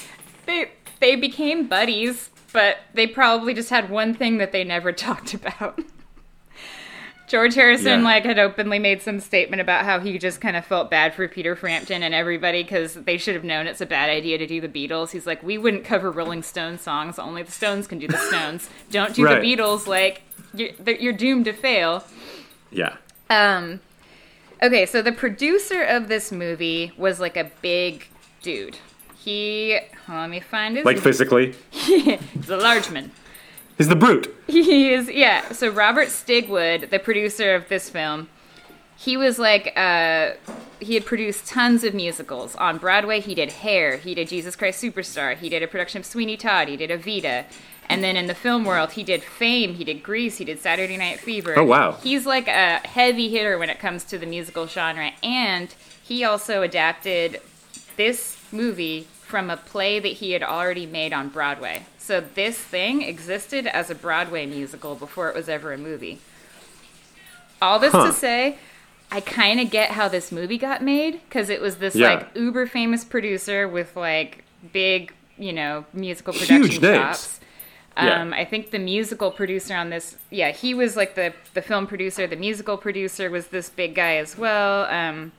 [0.46, 5.34] they they became buddies, but they probably just had one thing that they never talked
[5.34, 5.80] about.
[7.28, 8.06] George Harrison Yeah.
[8.06, 11.28] like had openly made some statement about how he just kind of felt bad for
[11.28, 14.62] Peter Frampton and everybody because they should have known it's a bad idea to do
[14.62, 15.12] the Beatles.
[15.12, 17.18] He's like, we wouldn't cover Rolling Stones songs.
[17.18, 18.70] Only the Stones can do the Stones.
[18.92, 19.42] Don't do Right.
[19.42, 19.88] the Beatles.
[19.88, 20.22] Like
[20.54, 22.04] you're, you're doomed to fail.
[22.72, 22.98] Yeah.
[23.30, 23.80] Um,
[24.62, 28.08] okay, so the producer of this movie was like a big
[28.44, 28.78] dude.
[29.18, 30.86] He, let me find his.
[30.86, 33.12] Like physically, he's a large man.
[33.78, 34.34] He's the brute.
[34.48, 35.52] He is, yeah.
[35.52, 38.30] So Robert Stigwood, the producer of this film,
[38.96, 40.32] he was like, uh,
[40.80, 43.20] he had produced tons of musicals on Broadway.
[43.20, 46.68] He did Hair, he did Jesus Christ Superstar, he did a production of Sweeney Todd,
[46.68, 47.46] he did Evita.
[47.88, 50.98] And then in the film world, he did Fame, he did Grease, he did Saturday
[50.98, 51.54] Night Fever.
[51.58, 51.92] Oh, wow.
[51.94, 55.12] He's like a heavy hitter when it comes to the musical genre.
[55.22, 57.42] And he also adapted
[57.96, 61.84] this movie from a play that he had already made on Broadway.
[61.98, 66.20] So this thing existed as a Broadway musical before it was ever a movie.
[67.62, 68.08] All this Huh.
[68.08, 68.58] to say,
[69.12, 72.14] I kind of get how this movie got made because it was this Yeah.
[72.16, 76.98] like uber famous producer with like big, you know, musical Huge production names.
[76.98, 77.40] chops.
[77.98, 78.22] Yeah.
[78.22, 81.88] Um, I think the musical producer on this, yeah, he was like the the film
[81.88, 82.28] producer.
[82.28, 84.84] The musical producer was this big guy as well.
[84.86, 85.32] Um,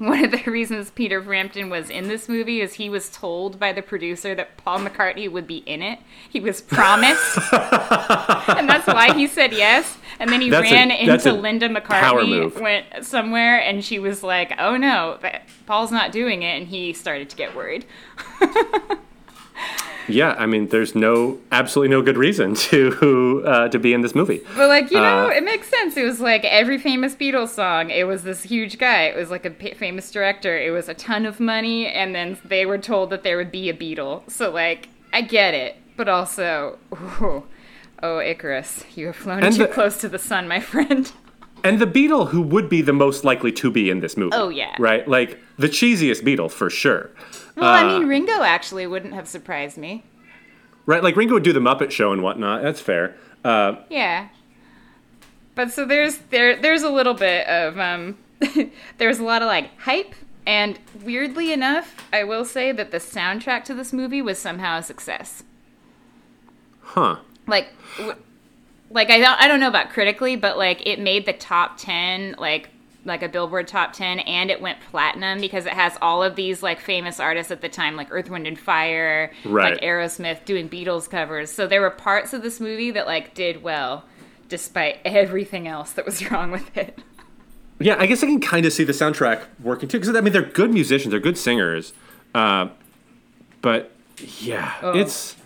[0.08, 3.70] one of the reasons Peter Frampton was in this movie is he was told by
[3.70, 5.98] the producer that Paul McCartney would be in it.
[6.30, 9.98] He was promised, and that's why he said yes.
[10.18, 14.54] And then he That's ran that's into Linda McCartney, went somewhere, and she was like,
[14.58, 15.18] "Oh no,
[15.66, 17.84] Paul's not doing it," and he started to get worried.
[20.12, 24.14] Yeah, I mean, there's no absolutely no good reason to uh, to be in this
[24.14, 24.40] movie.
[24.56, 25.96] But like you know, Uh, it makes sense.
[25.96, 27.90] It was like every famous Beatles song.
[27.90, 29.04] It was this huge guy.
[29.04, 30.56] It was like a famous director.
[30.58, 33.68] It was a ton of money, and then they were told that there would be
[33.70, 34.28] a Beatle.
[34.30, 37.44] So like, I get it, but also, ooh,
[38.02, 41.10] oh Icarus, you have flown too the- close to the sun, my friend.
[41.62, 44.30] And the Beatle who would be the most likely to be in this movie.
[44.34, 44.74] Oh, yeah.
[44.78, 45.06] Right?
[45.06, 47.10] Like the cheesiest Beatle for sure.
[47.56, 50.04] Well, I Uh, mean, Ringo actually wouldn't have surprised me.
[50.86, 51.02] Right?
[51.02, 52.62] Like Ringo would do the Muppet Show and whatnot.
[52.62, 53.16] That's fair.
[53.44, 54.28] Uh, Yeah.
[55.54, 58.16] But so there's there there's a little bit of um
[58.98, 60.14] there's a lot of like hype
[60.46, 64.82] and weirdly enough, I will say that the soundtrack to this movie was somehow a
[64.82, 65.42] success.
[66.82, 67.16] huh.
[67.46, 68.16] Like w-
[68.90, 72.36] like I don't I don't know about critically, but like it made the top 10
[72.38, 72.70] like
[73.10, 76.62] like a Billboard top 10 and it went platinum because it has all of these
[76.62, 79.72] like famous artists at the time like Earth Wind and Fire, Right.
[79.74, 81.50] like Aerosmith doing Beatles covers.
[81.50, 84.04] So there were parts of this movie that like did well
[84.48, 86.98] despite everything else that was wrong with it.
[87.78, 89.98] Yeah, I guess I can kind of see the soundtrack working too.
[90.00, 91.92] Because I mean, they're good musicians, they're good singers.
[92.34, 92.68] Uh,
[93.62, 93.92] but
[94.38, 94.92] yeah, Oh.
[94.98, 95.36] it's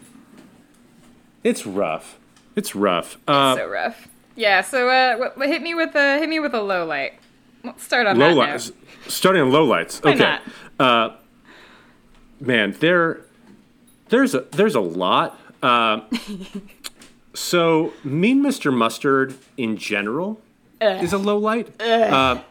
[1.42, 2.18] it's rough.
[2.57, 3.18] It's rough.
[3.29, 4.09] Uh, so rough.
[4.37, 7.14] Yeah, so uh what, hit me with a hit me with a low light.
[7.64, 8.72] Let's start on low that lights.
[9.09, 10.03] Starting on low lights.
[10.03, 10.38] Why okay.
[10.79, 11.16] Uh,
[12.40, 13.22] man, there,
[14.11, 15.40] there's a there's a lot.
[15.62, 16.03] Uh,
[17.35, 18.72] so, Mean Mr.
[18.72, 20.40] Mustard in general
[20.81, 21.81] is a low light.
[21.81, 22.42] Uh,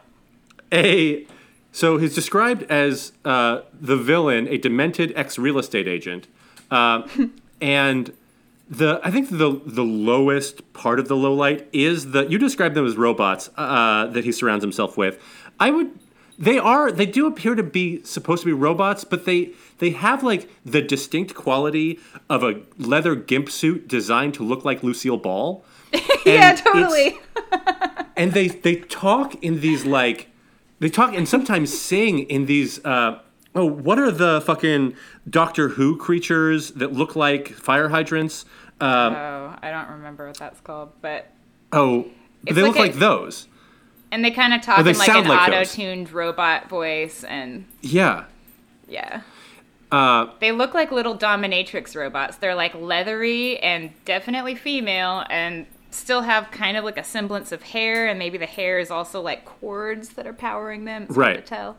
[0.71, 1.27] a
[1.71, 6.27] so he's described as uh, the villain, a demented ex real estate agent,
[6.71, 7.07] uh,
[7.61, 8.13] and
[8.69, 12.75] the I think the the lowest part of the low light is the you described
[12.75, 15.21] them as robots uh, that he surrounds himself with.
[15.59, 15.91] I would
[16.39, 20.23] they are they do appear to be supposed to be robots, but they they have
[20.23, 21.99] like the distinct quality
[22.29, 25.63] of a leather gimp suit designed to look like Lucille Ball.
[26.25, 27.19] Yeah, totally.
[28.15, 30.29] and they they talk in these like
[30.79, 33.19] they talk and sometimes sing in these uh
[33.55, 34.93] oh what are the fucking
[35.29, 38.45] doctor who creatures that look like fire hydrants
[38.81, 41.27] um Oh, I don't remember what that's called, but
[41.71, 42.07] oh
[42.45, 43.47] It's they like look a- like those
[44.11, 48.25] and they kind of talk Oh, in like an like auto-tuned robot voice, and yeah
[48.87, 49.21] yeah,
[49.91, 52.37] uh they look like little dominatrix robots.
[52.37, 57.63] They're like leathery and definitely female, and still have kind of like a semblance of
[57.63, 61.03] hair, and maybe the hair is also like cords that are powering them.
[61.03, 61.35] It's hard Right.
[61.37, 61.77] to tell.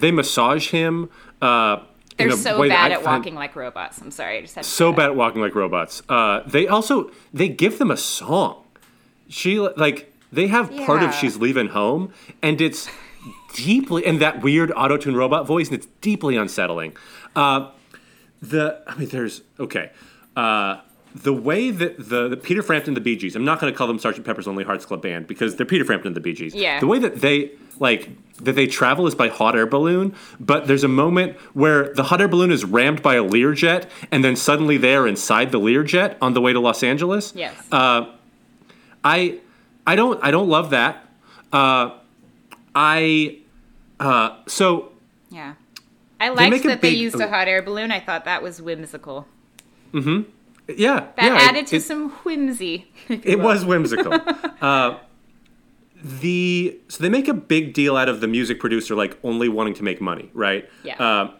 [0.00, 1.10] They massage him
[1.42, 1.82] uh
[2.16, 4.00] They're so bad at walking like robots.
[4.00, 7.10] I'm sorry, I just had to so bad at walking like robots uh they also
[7.32, 8.64] they give them a song
[9.28, 12.88] she like They have part of She's Leaving Home, and it's
[13.54, 16.96] deeply and that weird auto tune robot voice, and it's deeply unsettling.
[17.34, 17.70] Uh,
[18.42, 19.90] the I mean, there's okay.
[20.36, 20.80] Uh,
[21.14, 23.86] the way that the, the Peter Frampton, the Bee Gees, I'm not going to call
[23.86, 26.54] them Sergeant Pepper's Lonely Hearts Club Band because they're Peter Frampton, and the Bee Gees.
[26.54, 26.80] Yeah.
[26.80, 30.84] The way that they like that they travel is by hot air balloon, but there's
[30.84, 34.76] a moment where the hot air balloon is rammed by a Learjet, and then suddenly
[34.76, 37.32] they are inside the Learjet on the way to Los Angeles.
[37.34, 37.54] Yes.
[39.04, 39.38] I
[39.86, 41.08] I don't I don't love that.
[41.52, 41.98] Uh,
[42.74, 43.38] I
[43.98, 44.92] uh, so
[45.30, 45.54] yeah.
[46.20, 47.92] I liked that they used a hot air balloon.
[47.92, 49.26] I thought that was whimsical.
[50.76, 52.86] Yeah That yeah, added it- to it- some whimsy.
[53.08, 53.44] It will.
[53.46, 54.12] was whimsical.
[54.60, 54.98] uh,
[56.02, 59.74] the so they make a big deal out of the music producer like only wanting
[59.74, 60.68] to make money, right?
[60.84, 60.94] Yeah.
[61.22, 61.34] Um,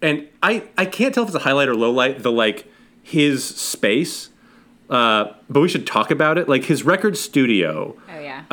[0.00, 2.22] and I I can't tell if it's a highlight or low light.
[2.22, 2.66] The like
[3.02, 4.30] his space,
[4.88, 6.48] uh, but we should talk about it.
[6.48, 7.96] Like his record studio.
[8.10, 8.44] Oh yeah.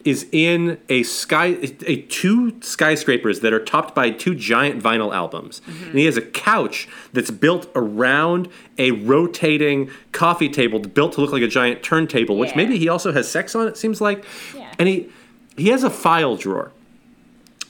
[0.00, 5.14] Uh, is in a sky a two skyscrapers that are topped by two giant vinyl
[5.14, 11.20] albums and he has a couch that's built around a rotating coffee table built to
[11.20, 12.56] look like a giant turntable which Yeah.
[12.56, 14.24] maybe he also has sex on it seems like
[14.56, 14.72] Yeah.
[14.78, 15.08] and he
[15.56, 16.72] he has a file drawer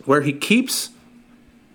[0.04, 0.90] where he keeps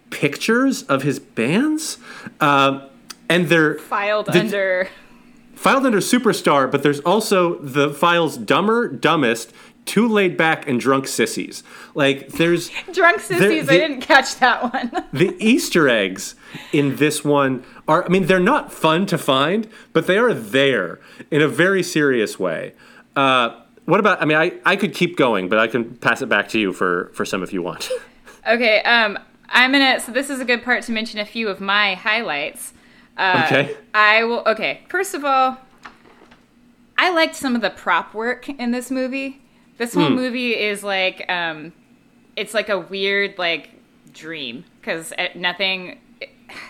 [0.10, 1.98] pictures of his bands
[2.40, 2.82] um,
[3.30, 4.88] and they're Filed the- under.
[5.56, 9.52] filed under superstar, but there's also the files dumber, dumbest,
[9.86, 11.64] too laid back, and drunk sissies.
[11.94, 13.68] Like there's Drunk sissies.
[13.68, 15.06] the- I didn't catch that one.
[15.14, 16.36] the Easter eggs
[16.74, 21.00] in this one are I mean they're not fun to find, but they are there
[21.32, 22.74] in a very serious way.
[23.16, 26.28] Uh, what about I mean I, I could keep going, but I can pass it
[26.30, 27.90] back to you for for some if you want.
[28.48, 28.82] okay.
[28.82, 29.20] Um.
[29.48, 30.00] I'm gonna.
[30.00, 32.74] So this is a good part to mention a few of my highlights.
[33.16, 33.78] Uh, Okay.
[33.94, 34.42] I will.
[34.48, 34.82] Okay.
[34.90, 35.60] First of all,
[36.98, 39.44] I liked some of the prop work in this movie.
[39.78, 40.16] This whole Hmm.
[40.16, 41.74] movie is like, um,
[42.36, 43.70] it's like a weird like
[44.14, 46.00] dream because nothing.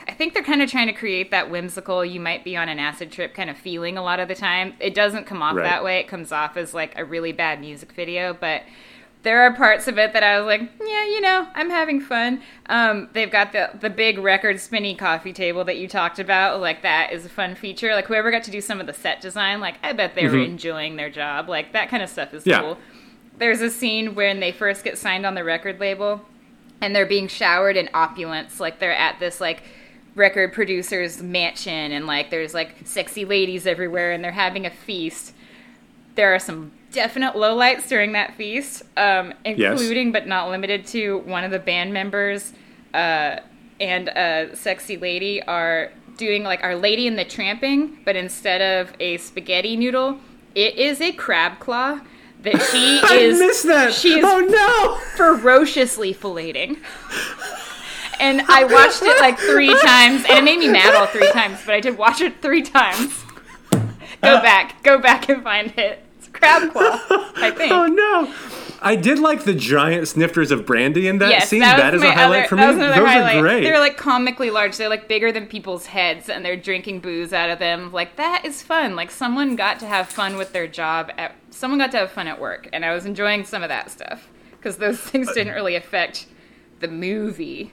[0.07, 2.79] I think they're kind of trying to create that whimsical, you might be on an
[2.79, 4.73] acid trip kind of feeling a lot of the time.
[4.79, 5.63] It doesn't come off Right.
[5.63, 5.99] that way.
[5.99, 8.63] It comes off as like a really bad music video, but
[9.23, 12.41] there are parts of it that I was like, yeah, you know, I'm having fun.
[12.67, 16.61] Um, they've got the the big record spinny coffee table that you talked about.
[16.61, 17.93] Like that is a fun feature.
[17.93, 20.37] Like whoever got to do some of the set design, like I bet they were
[20.39, 21.49] enjoying their job.
[21.49, 22.61] Like that kind of stuff is Yeah.
[22.61, 22.77] cool.
[23.38, 26.21] There's a scene when they first get signed on the record label
[26.82, 29.63] and they're being showered in opulence like they're at this like
[30.15, 35.34] record producer's mansion and like there's like sexy ladies everywhere and they're having a feast.
[36.15, 41.43] There are some definite lowlights during that feast um, including but not limited to one
[41.43, 42.54] of the band members
[42.93, 43.39] uh,
[43.82, 48.93] and a sexy lady are doing like our lady in the tramping but instead of
[49.02, 50.17] a spaghetti noodle
[50.56, 52.00] it is a crab claw
[52.45, 53.93] that she I is missed that.
[53.93, 54.97] she is oh no!
[55.17, 56.77] ferociously filleting.
[58.19, 61.60] And I watched it like three times, and it made me mad all three times,
[61.65, 63.23] but I did watch it three times.
[63.71, 64.41] Go uh.
[64.41, 66.01] back, go back and find it.
[66.17, 66.99] It's crab claw,
[67.36, 67.71] I think.
[67.73, 68.34] Oh no!
[68.81, 71.62] I did like the giant snifters of brandy in that Yes, scene.
[71.62, 72.62] that, that is a highlight other, for me.
[72.65, 73.38] Those highlight.
[73.38, 73.63] are great.
[73.63, 74.77] They're like comically large.
[74.77, 77.91] They're like bigger than people's heads, and they're drinking booze out of them.
[77.91, 78.95] Like that is fun.
[78.95, 81.12] Like someone got to have fun with their job.
[81.17, 83.89] At someone got to have fun at work, and I was enjoying some of that
[83.89, 86.27] stuff because those things didn't really affect
[86.79, 87.71] the movie.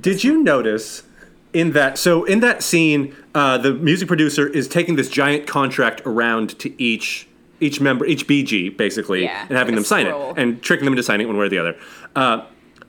[0.00, 1.02] Did you notice
[1.52, 1.98] in that?
[1.98, 6.80] So in that scene, uh, the music producer is taking this giant contract around to
[6.82, 7.26] each
[7.58, 10.32] each member, each Bee Gee, basically, Yeah, and having them sign scroll.
[10.32, 11.76] it and tricking them into signing it one way or the other.
[12.14, 12.44] Uh,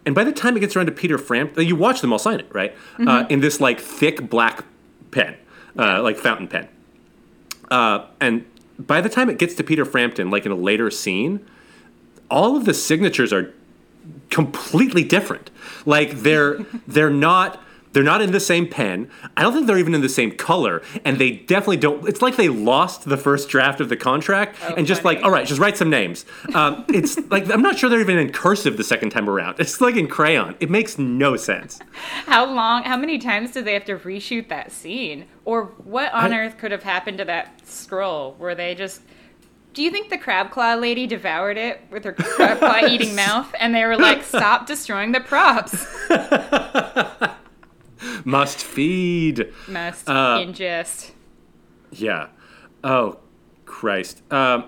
[0.05, 2.41] and by the time it gets around to Peter Frampton, you watch them all sign
[2.41, 2.75] it, right?
[2.99, 3.31] Uh, Mm-hmm.
[3.31, 4.65] in this like thick black
[5.11, 5.37] pen,
[5.79, 6.67] uh, like fountain pen.
[7.71, 8.45] Uh, and
[8.79, 11.45] by the time it gets to Peter Frampton, like in a later scene,
[12.29, 13.53] all of the signatures are
[14.29, 15.49] completely different.
[15.85, 17.61] Like they're they're not
[17.97, 19.09] they're not in the same pen.
[19.35, 22.07] I don't think they're even in the same color, and they definitely don't.
[22.07, 25.15] It's like they lost the first draft of the contract and just funny.
[25.15, 26.23] like, all right, just write some names.
[26.53, 29.59] Um, it's like I'm not sure they're even in cursive the second time around.
[29.59, 30.55] It's like in crayon.
[30.59, 31.79] It makes no sense.
[32.27, 32.83] How long?
[32.83, 35.25] How many times did they have to reshoot that scene?
[35.43, 38.35] Or what on earth could have happened to that scroll?
[38.37, 39.01] Were they just?
[39.73, 43.51] Do you think the crab claw lady devoured it with her crab claw eating mouth,
[43.59, 45.83] and they were like, "Stop destroying the props.
[48.25, 49.51] Must feed.
[49.67, 51.11] Must Uh, ingest."
[51.91, 52.27] Yeah.
[52.83, 53.17] Oh,
[53.65, 54.21] Christ.
[54.31, 54.65] Um,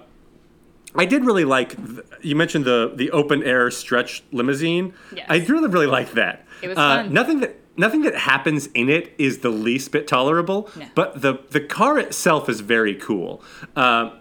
[0.96, 1.76] I did really like.
[1.76, 4.94] th- You mentioned the the open air stretch limousine.
[5.16, 5.26] Yes.
[5.30, 6.46] I really really like that.
[6.62, 7.14] It was uh, fun.
[7.14, 10.70] Nothing that nothing that happens in it is the least bit tolerable.
[10.76, 10.86] No.
[10.96, 13.44] But the the car itself is very cool.
[13.76, 14.14] Um,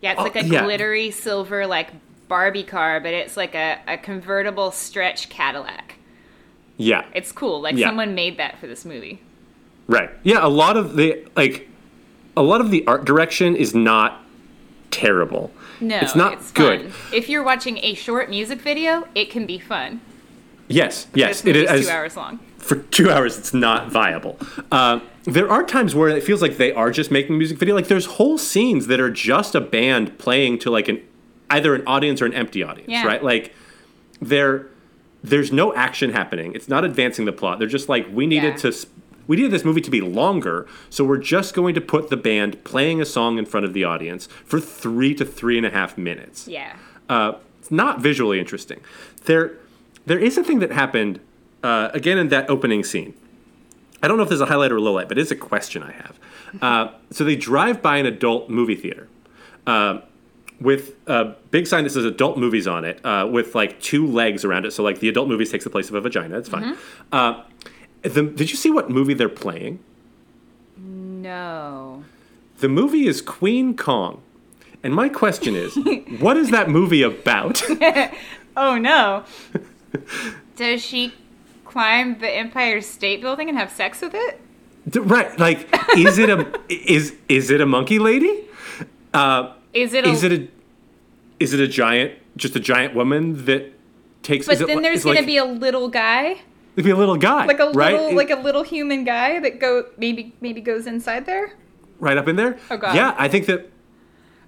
[0.00, 0.62] Yeah, it's Oh, like a yeah.
[0.64, 1.88] glittery silver like
[2.28, 5.94] Barbie car, but it's like a, a convertible stretch Cadillac.
[6.78, 7.04] Yeah.
[7.14, 7.60] It's cool.
[7.60, 7.88] Like Yeah.
[7.88, 9.20] someone made that for this movie.
[9.86, 10.10] Right.
[10.22, 11.68] Yeah, a lot of the like
[12.36, 14.24] a lot of the art direction is not
[14.90, 15.50] terrible.
[15.80, 16.90] No, It's not it's good.
[16.92, 17.14] Fun.
[17.18, 20.00] If you're watching a short music video, it can be fun.
[20.66, 22.38] Yes, yes, it is two hours long.
[22.58, 24.38] For two hours, it's not viable.
[24.70, 27.74] Uh, there are times where it feels like they are just making music video.
[27.74, 31.00] Like there's whole scenes that are just a band playing to like an
[31.50, 33.06] either an audience or an empty audience, Yeah.
[33.06, 33.22] right?
[33.22, 33.54] Like
[34.20, 34.66] there,
[35.28, 36.54] there's no action happening.
[36.54, 37.58] It's not advancing the plot.
[37.58, 38.70] They're just like we needed Yeah.
[38.70, 38.86] to.
[39.26, 42.64] We needed this movie to be longer, so we're just going to put the band
[42.64, 45.98] playing a song in front of the audience for three to three and a half
[45.98, 46.48] minutes.
[46.48, 46.76] Yeah.
[47.10, 48.80] Uh, it's not visually interesting.
[49.26, 49.52] There,
[50.06, 51.20] there is a thing that happened
[51.62, 53.12] uh, again in that opening scene.
[54.02, 55.82] I don't know if there's a highlight or a low light, but it's a question
[55.82, 56.18] I have.
[56.62, 59.08] Uh, so they drive by an adult movie theater
[59.66, 59.98] uh,
[60.60, 64.44] with a big sign that says adult movies on it, uh, with like two legs
[64.44, 64.72] around it.
[64.72, 66.38] So like the adult movies takes the place of a vagina.
[66.38, 66.76] It's fine.
[67.12, 67.42] Uh,
[68.02, 69.78] the, did you see what movie they're playing?
[70.76, 72.04] No.
[72.58, 74.22] The movie is Queen Kong.
[74.82, 75.76] And my question is,
[76.20, 77.62] what is that movie about?
[78.60, 79.22] Oh no.
[80.56, 81.14] Does she
[81.64, 84.40] climb the Empire State Building and have sex with it?
[84.98, 88.46] Right, like is it a is is it a monkey lady?
[89.14, 90.48] Uh, Is it a is it a
[91.40, 93.72] is it a giant just a giant woman that
[94.22, 94.46] takes?
[94.46, 96.40] But is it, then li- there's is gonna be a little guy,
[96.74, 99.60] it'd be a little guy, like a little, It- like a little human guy that
[99.60, 101.52] go maybe maybe goes inside there.
[102.00, 102.58] right up in there.
[102.70, 102.94] Oh, God.
[102.94, 103.70] Yeah, I think that.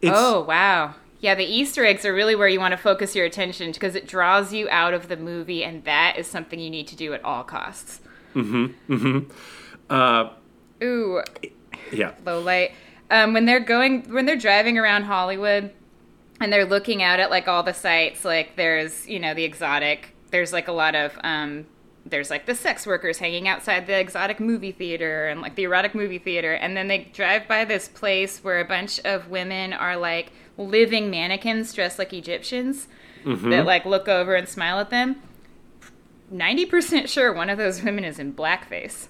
[0.03, 1.35] It's, Oh wow, yeah.
[1.35, 4.53] The Easter eggs are really where you want to focus your attention because it draws
[4.53, 7.45] you out of the movie, and that is something you need to do at all
[7.45, 8.01] costs.
[8.35, 8.67] Mm-hmm.
[8.95, 9.31] Mm-hmm.
[9.93, 10.31] Uh,
[10.83, 11.23] Ooh,
[11.93, 12.13] yeah.
[12.25, 12.73] low light.
[13.11, 15.73] Um, when they're going, when they're driving around Hollywood,
[16.41, 20.15] and they're looking out at like all the sites, like there's you know the exotic.
[20.31, 21.67] There's like a lot of um,
[22.07, 25.95] there's like the sex workers hanging outside the exotic movie theater and like the erotic
[25.95, 29.97] movie theater, and then they drive by this place where a bunch of women are
[29.97, 32.89] like living mannequins dressed like Egyptians
[33.51, 35.17] that like look over and smile at them.
[36.31, 39.09] Ninety percent sure one of those women is in blackface.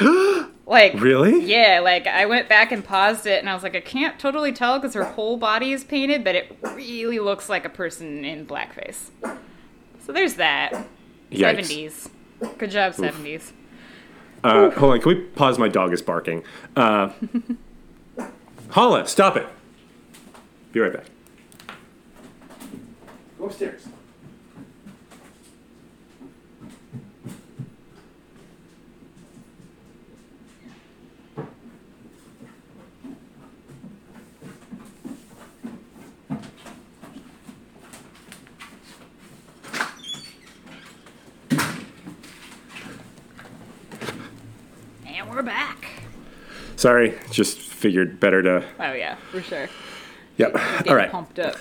[0.66, 1.44] like Really?
[1.44, 4.52] yeah, like I went back and paused it and I was like, I can't totally
[4.52, 8.46] tell because her whole body is painted, but it really looks like a person in
[8.46, 9.10] blackface.
[10.04, 10.86] So there's that.
[11.30, 12.10] Yikes.
[12.40, 12.58] 70s.
[12.58, 13.52] Good job, 70s.
[14.42, 15.58] Uh, hold on, can we pause?
[15.58, 16.44] My dog is barking.
[16.76, 17.10] Uh,
[18.70, 19.46] Holla, stop it.
[20.72, 21.06] Be right back.
[23.38, 23.86] Go upstairs.
[45.06, 45.86] And we're back.
[46.76, 48.64] Sorry, just figured better to.
[48.80, 49.68] Oh, yeah, for sure.
[50.36, 50.52] Yep.
[50.54, 51.10] Get All right.
[51.10, 51.56] pumped up.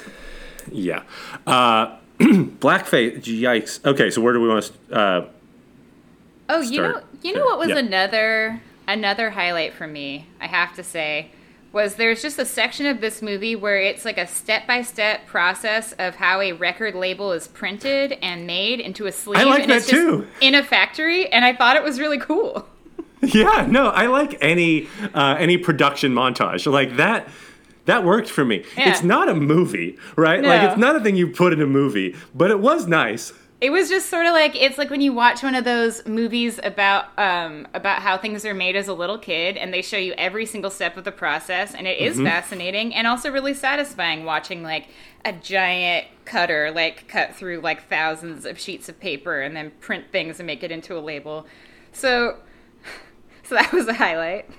[0.71, 1.03] Yeah.
[1.45, 3.21] Uh, blackface.
[3.24, 3.84] Yikes.
[3.86, 4.95] Okay, so where do we want to?
[4.95, 5.28] Uh,
[6.49, 7.78] Oh, you know, you know what was Yeah.
[7.78, 10.28] another another highlight for me?
[10.41, 11.30] I have to say,
[11.71, 15.26] was there's just a section of this movie where it's like a step by step
[15.26, 19.38] process of how a record label is printed and made into a sleeve.
[19.39, 20.28] I like and that it's just too.
[20.41, 22.67] In a factory, and I thought it was really cool.
[23.34, 23.67] yeah.
[23.69, 27.28] No, I like any uh, any production montage like that.
[27.86, 28.63] That worked for me.
[28.78, 28.89] Yeah.
[28.89, 30.41] It's not a movie, right?
[30.41, 33.34] Like it's not a thing you put in a movie, but it was nice.
[33.59, 36.59] It was just sort of like it's like when you watch one of those movies
[36.63, 40.13] about um, about how things are made as a little kid, and they show you
[40.13, 42.26] every single step of the process, and it is Mm-hmm.
[42.26, 44.88] fascinating and also really satisfying watching like
[45.26, 50.05] a giant cutter like cut through like thousands of sheets of paper and then print
[50.11, 51.45] things and make it into a label.
[51.93, 52.38] So,
[53.54, 54.49] so that was a highlight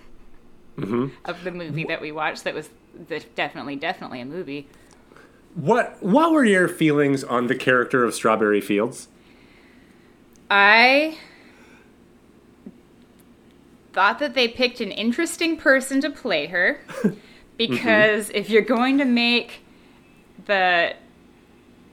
[0.76, 1.06] Mm-hmm.
[1.24, 2.42] of the movie that we watched.
[2.44, 2.68] That was
[3.08, 4.68] the, definitely definitely a movie.
[5.54, 9.06] What What were your feelings on the character of Strawberry Fields?
[10.50, 11.16] I
[13.92, 16.80] thought that they picked an interesting person to play her
[17.56, 19.60] because if you're going to make
[20.46, 20.94] the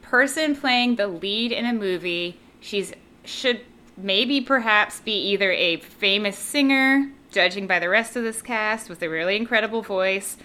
[0.02, 2.94] person playing the lead in a movie, she's
[3.24, 3.62] should
[4.02, 9.02] maybe perhaps be either a famous singer, judging by the rest of this cast with
[9.02, 10.38] a really incredible voice,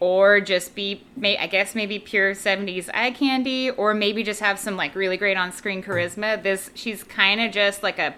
[0.00, 4.58] or just be may I guess maybe pure 70s eye candy or maybe just have
[4.58, 6.42] some like really great on-screen charisma.
[6.42, 8.14] This she's kind of just like a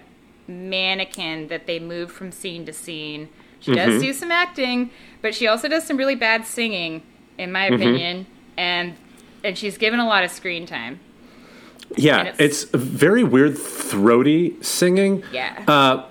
[0.47, 3.29] mannequin that they move from scene to scene.
[3.59, 4.01] She does mm-hmm.
[4.01, 7.03] do some acting, but she also does some really bad singing
[7.37, 7.75] in my mm-hmm.
[7.75, 8.27] opinion.
[8.57, 8.95] and
[9.43, 10.99] and she's given a lot of screen time.
[11.97, 15.23] Yeah, it's, it's- very weird, throaty singing.
[15.31, 15.63] Yeah.
[15.67, 16.05] Uh,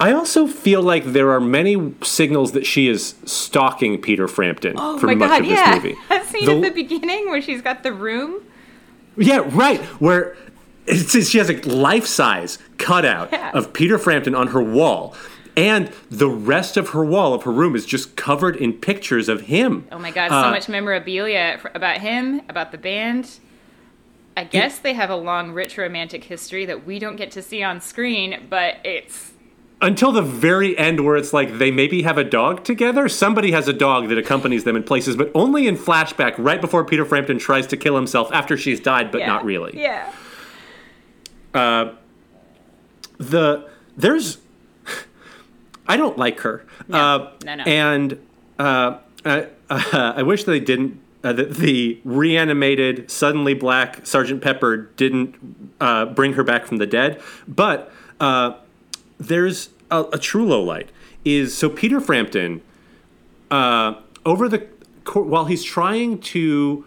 [0.00, 4.98] I also feel like there are many signals that she is stalking Peter Frampton oh
[4.98, 5.74] for much god, of this yeah.
[5.74, 5.96] movie.
[6.08, 8.42] That scene The- at the beginning where she's got the room.
[9.16, 9.80] Yeah, right.
[10.00, 10.36] Where
[10.86, 13.52] it's, she has a life size cutout Yeah.
[13.54, 15.14] of Peter Frampton on her wall.
[15.56, 19.42] And the rest of her wall of her room is just covered in pictures of
[19.42, 19.86] him.
[19.92, 23.38] Oh my god, so Uh, much memorabilia about him, about the band.
[24.36, 27.62] I guess they have a long, rich romantic history that we don't get to see
[27.62, 29.32] on screen, but it's
[29.82, 33.08] Until the very end, where it's like they maybe have a dog together.
[33.08, 36.84] Somebody has a dog that accompanies them in places, but only in flashback, right before
[36.84, 39.26] Peter Frampton tries to kill himself after she's died, but yeah.
[39.26, 39.78] not really.
[39.78, 40.10] Yeah.
[43.18, 44.38] the there's
[45.86, 46.64] I don't like her.
[46.88, 47.64] No, uh, no, no.
[47.64, 48.18] And
[48.58, 51.00] uh, I, uh, I wish they didn't.
[51.24, 55.36] Uh, that the reanimated, suddenly black Sergeant Pepper didn't
[55.80, 57.20] uh, bring her back from the dead.
[57.46, 58.54] But uh,
[59.18, 60.90] there's a, a true low light.
[61.24, 62.60] Is so Peter Frampton
[63.52, 63.94] uh,
[64.26, 64.66] over the
[65.14, 66.84] while he's trying to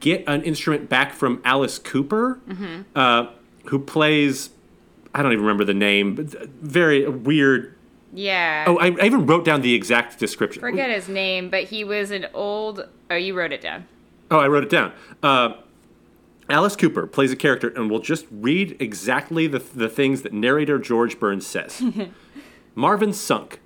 [0.00, 2.82] get an instrument back from Alice Cooper, Mm-hmm.
[2.96, 3.26] uh,
[3.66, 4.50] who plays
[5.14, 6.26] I don't even remember the name, but
[6.60, 7.76] very weird.
[8.12, 8.64] Yeah.
[8.66, 10.60] Oh, I, I even wrote down the exact description.
[10.60, 12.88] forget his name, but he was an old.
[13.10, 13.86] Oh, you wrote it down.
[14.30, 14.92] Oh, I wrote it down.
[15.22, 15.54] Uh,
[16.48, 20.78] Alice Cooper plays a character, and we'll just read exactly the, the things that narrator
[20.78, 21.82] George Burns says.
[22.74, 23.60] Marvin Sunk,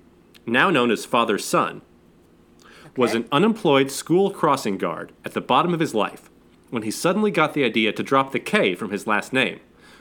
[0.45, 1.81] now known as Father Sun,
[2.95, 6.29] was an unemployed school crossing guard at the bottom of his life
[6.69, 9.59] when he suddenly got the idea to drop the K from his last name.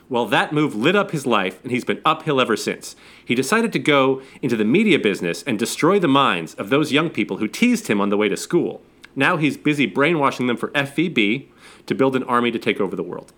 [0.09, 2.97] Well, that move lit up his life, and he's been uphill ever since.
[3.25, 7.11] He decided to go into the media business and destroy the minds of those young
[7.11, 8.83] people who teased him on the way to school.
[9.17, 11.47] Now he's busy brainwashing them for FVB
[11.87, 13.33] to build an army to take over the world.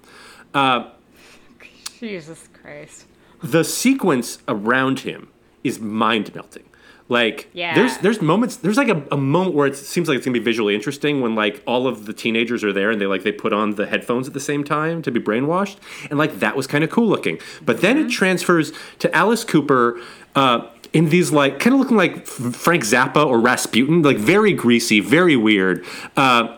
[1.98, 3.06] Jesus Christ.
[3.42, 5.28] the sequence around him
[5.64, 6.64] is mind melting.
[7.08, 7.74] Like Yeah.
[7.74, 10.44] there's there's moments there's like a, a moment where it seems like it's gonna be
[10.44, 13.52] visually interesting when like all of the teenagers are there and they like they put
[13.52, 15.76] on the headphones at the same time to be brainwashed
[16.08, 17.38] and like that was kind of cool looking.
[17.64, 20.00] But then it transfers to Alice Cooper
[20.36, 25.00] uh, in these like kind of looking like Frank Zappa or Rasputin, like very greasy,
[25.00, 25.84] very weird.
[26.16, 26.56] Uh,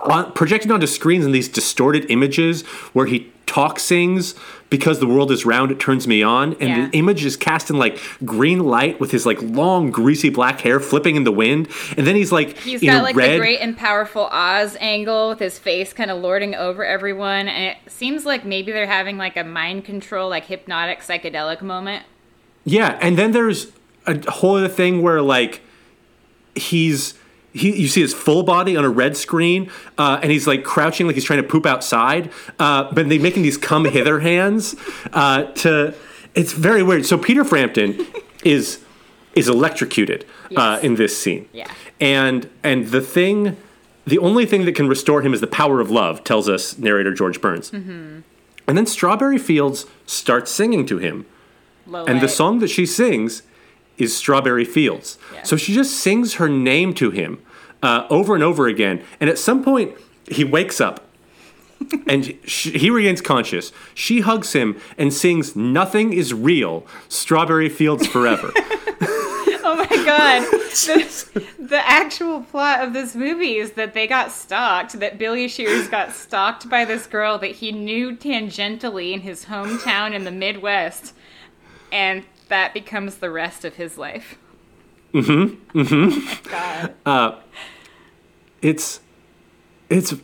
[0.00, 2.62] on, projected onto screens in these distorted images
[2.94, 4.34] where he talk sings
[4.70, 6.86] because the world is round it turns me on and Yeah.
[6.86, 10.78] the image is cast in like green light with his like long greasy black hair
[10.78, 13.76] flipping in the wind and then he's like He's got like red the great and
[13.76, 18.44] powerful Oz angle with his face kind of lording over everyone, and it seems like
[18.44, 22.04] maybe they're having like a mind control, like hypnotic psychedelic moment.
[22.64, 23.68] Yeah, and then there's
[24.06, 25.62] a whole other thing where like
[26.54, 27.14] he's
[27.52, 31.06] he you see his full body on a red screen, uh, and he's like crouching
[31.06, 32.30] like he's trying to poop outside.
[32.58, 34.74] Uh, but they making these come hither hands
[35.12, 35.94] uh, to.
[36.34, 37.06] It's very weird.
[37.06, 38.06] So Peter Frampton
[38.44, 38.84] is
[39.34, 40.84] is electrocuted uh, Yes.
[40.84, 41.48] in this scene.
[41.52, 41.70] Yeah.
[42.00, 43.56] And and the thing,
[44.06, 46.22] the only thing that can restore him is the power of love.
[46.24, 47.70] Tells us narrator George Burns.
[47.70, 48.20] Mm-hmm.
[48.68, 51.26] And then Strawberry Fields starts singing to him.
[51.90, 53.42] Low And the song that she sings
[53.98, 55.18] is Strawberry Fields.
[55.34, 55.42] Yeah.
[55.42, 57.42] So she just sings her name to him
[57.82, 59.02] uh, over and over again.
[59.20, 59.94] And at some point,
[60.28, 61.04] he wakes up
[62.06, 63.72] and she, he regains conscious.
[63.94, 68.52] She hugs him and sings Nothing is Real, Strawberry Fields Forever.
[69.62, 70.42] Oh my god.
[70.50, 75.86] The, the actual plot of this movie is that they got stalked, that Billy Shears
[75.86, 81.14] got stalked by this girl that he knew tangentially in his hometown in the Midwest.
[81.92, 84.38] And that becomes the rest of his life.
[85.12, 85.78] Mm-hmm.
[85.78, 86.48] Mm-hmm.
[86.50, 86.94] God.
[87.04, 87.40] Uh,
[88.62, 89.00] it's,
[89.88, 90.14] it's,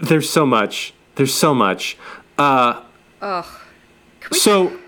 [0.00, 0.94] there's so much.
[1.16, 1.98] There's so much.
[2.38, 2.82] Uh,
[3.20, 3.62] oh.
[4.32, 4.78] so,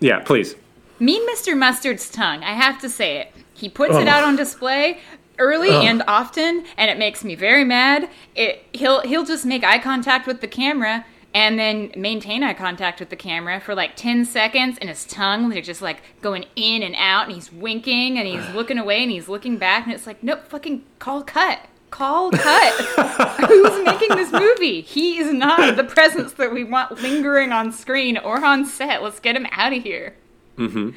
[0.00, 0.54] yeah, please.
[1.00, 1.56] Mean Mr.
[1.56, 3.32] Mustard's tongue, I have to say it.
[3.54, 5.00] He puts it out on display
[5.38, 8.08] early and often, and it makes me very mad.
[8.34, 11.04] It he'll he'll just make eye contact with the camera
[11.34, 15.50] and then maintain eye contact with the camera for like 10 seconds and his tongue
[15.50, 19.10] like just like going in and out and he's winking and he's looking away and
[19.10, 21.60] he's looking back and it's like nope fucking call cut.
[21.90, 22.74] Call cut.
[23.48, 24.82] Who's making this movie?
[24.82, 29.02] He is not the presence that we want lingering on screen or on set.
[29.02, 30.14] Let's get him out of here.
[30.58, 30.90] Mm-hmm.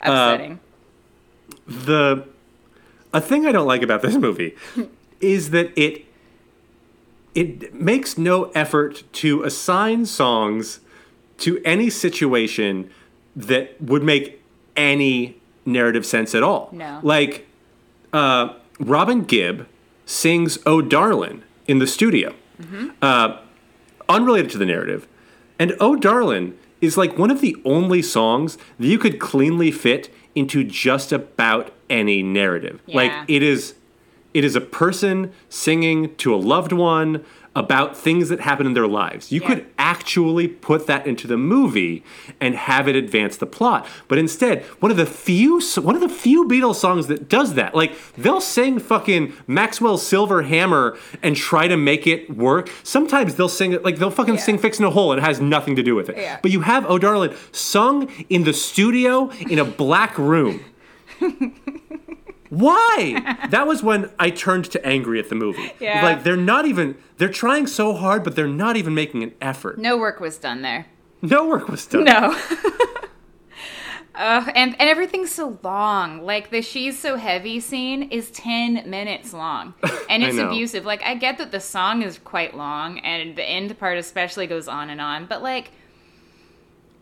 [0.00, 0.60] Upsetting.
[1.66, 2.26] The
[3.12, 4.54] a thing I don't like about this movie
[5.20, 6.06] is that it
[7.34, 10.80] it makes no effort to assign songs
[11.38, 12.90] to any situation
[13.36, 14.42] that would make
[14.76, 16.68] any narrative sense at all.
[16.72, 17.00] No.
[17.02, 17.46] Like
[18.12, 19.66] uh, Robin Gibb
[20.06, 22.34] sings "Oh Darlin'" in the studio,
[23.00, 23.38] uh,
[24.08, 25.06] unrelated to the narrative.
[25.58, 30.12] And Oh Darlin' is like one of the only songs that you could cleanly fit
[30.34, 32.80] into just about any narrative.
[32.86, 33.74] Like it is
[34.34, 37.24] it is a person singing to a loved one
[37.56, 39.32] about things that happen in their lives.
[39.32, 39.46] You Yeah.
[39.48, 42.04] could actually put that into the movie
[42.40, 43.84] and have it advance the plot.
[44.06, 47.74] But instead, one of the few one of the few Beatles songs that does that.
[47.74, 52.70] Like they'll sing fucking Maxwell Silver Hammer and try to make it work.
[52.84, 54.40] Sometimes they'll sing it like they'll fucking Yeah.
[54.40, 56.18] sing Fixin' a Hole and it has nothing to do with it.
[56.18, 56.36] Yeah.
[56.40, 60.60] But you have Oh Darlin' sung in the studio in a black room.
[62.50, 63.38] Why?
[63.50, 65.72] That was when I turned to angry at the movie.
[65.80, 66.02] Yeah.
[66.04, 69.78] Like they're not even they're trying so hard, but they're not even making an effort.
[69.78, 70.86] No work was done there.
[71.20, 72.04] No work was done.
[72.04, 72.38] No.
[74.12, 76.22] Uh, and and everything's so long.
[76.22, 79.72] Like the "She's So Heavy" scene is ten minutes long,
[80.10, 80.84] and it's abusive.
[80.84, 84.68] Like I get that the song is quite long, and the end part especially goes
[84.68, 85.24] on and on.
[85.24, 85.70] But like,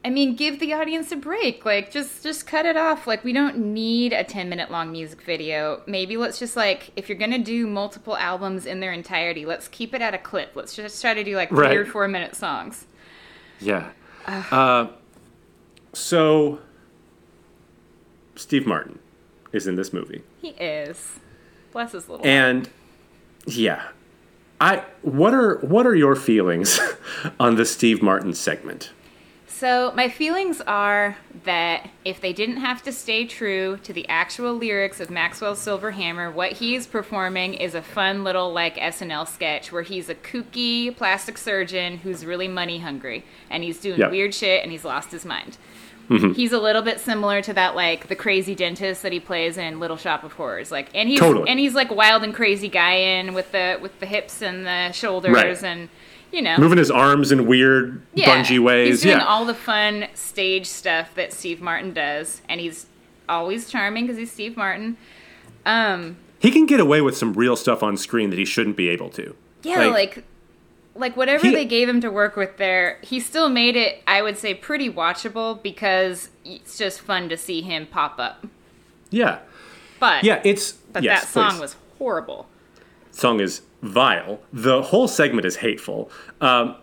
[0.04, 1.64] I mean, give the audience a break.
[1.64, 3.06] Like just just cut it off.
[3.06, 5.82] Like we don't need a ten minute long music video.
[5.86, 9.94] Maybe let's just like if you're gonna do multiple albums in their entirety, let's keep
[9.94, 10.52] it at a clip.
[10.54, 11.76] Let's just try to do like three Right.
[11.76, 12.86] or four minute songs.
[13.60, 13.90] Yeah.
[14.26, 14.88] Uh,
[15.92, 16.60] so
[18.36, 18.98] Steve Martin
[19.52, 20.22] is in this movie.
[20.40, 21.18] He is.
[21.72, 22.24] Bless his little.
[22.24, 22.68] And
[23.46, 23.88] yeah.
[24.60, 26.78] I what are what are your feelings
[27.40, 28.90] on the Steve Martin segment?
[29.58, 34.54] So, my feelings are that if they didn't have to stay true to the actual
[34.54, 39.72] lyrics of Maxwell's Silver Hammer, what he's performing is a fun little like SNL sketch
[39.72, 44.10] where he's a kooky plastic surgeon who's really money hungry and he's doing Yeah.
[44.10, 45.58] weird shit and he's lost his mind.
[46.08, 46.34] Mm-hmm.
[46.34, 49.80] He's a little bit similar to that like the crazy dentist that he plays in
[49.80, 50.70] Little Shop of Horrors.
[50.70, 51.50] Like and he's Totally.
[51.50, 54.92] and he's like wild and crazy guy in with the with the hips and the
[54.92, 55.62] shoulders Right.
[55.64, 55.88] and
[56.32, 58.88] you know Moving his arms in weird bungee ways.
[58.88, 59.24] He's doing yeah.
[59.24, 62.86] all the fun stage stuff that Steve Martin does, and he's
[63.28, 64.96] always charming because he's Steve Martin.
[65.66, 68.88] Um, he can get away with some real stuff on screen that he shouldn't be
[68.88, 69.34] able to.
[69.62, 70.24] yeah, like,
[70.94, 74.02] like whatever He- they gave him to work with there, he still made it.
[74.06, 78.46] I would say pretty watchable because it's just fun to see him pop up.
[79.10, 79.40] yeah.
[80.00, 81.60] But Yeah, it's but yes, that song please.
[81.60, 82.46] was horrible.
[83.10, 84.40] song is vile.
[84.52, 86.10] The whole segment is hateful.
[86.40, 86.76] Um,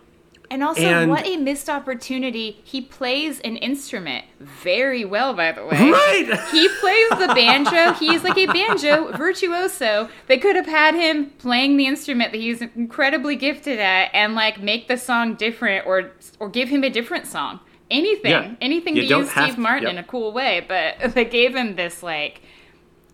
[0.52, 2.62] And also, And- what a missed opportunity.
[2.64, 5.72] He plays an instrument very well, by the way.
[5.92, 6.40] right.
[6.52, 7.94] He plays the banjo.
[7.94, 10.08] He's like a banjo virtuoso.
[10.28, 14.62] They could have had him playing the instrument that he's incredibly gifted at and like
[14.62, 17.60] make the song different or or give him a different song.
[17.90, 18.32] Anything.
[18.32, 18.52] Yeah.
[18.62, 19.92] Anything You to use Steve Martin yep.
[19.94, 22.42] in a cool way, but they gave him this like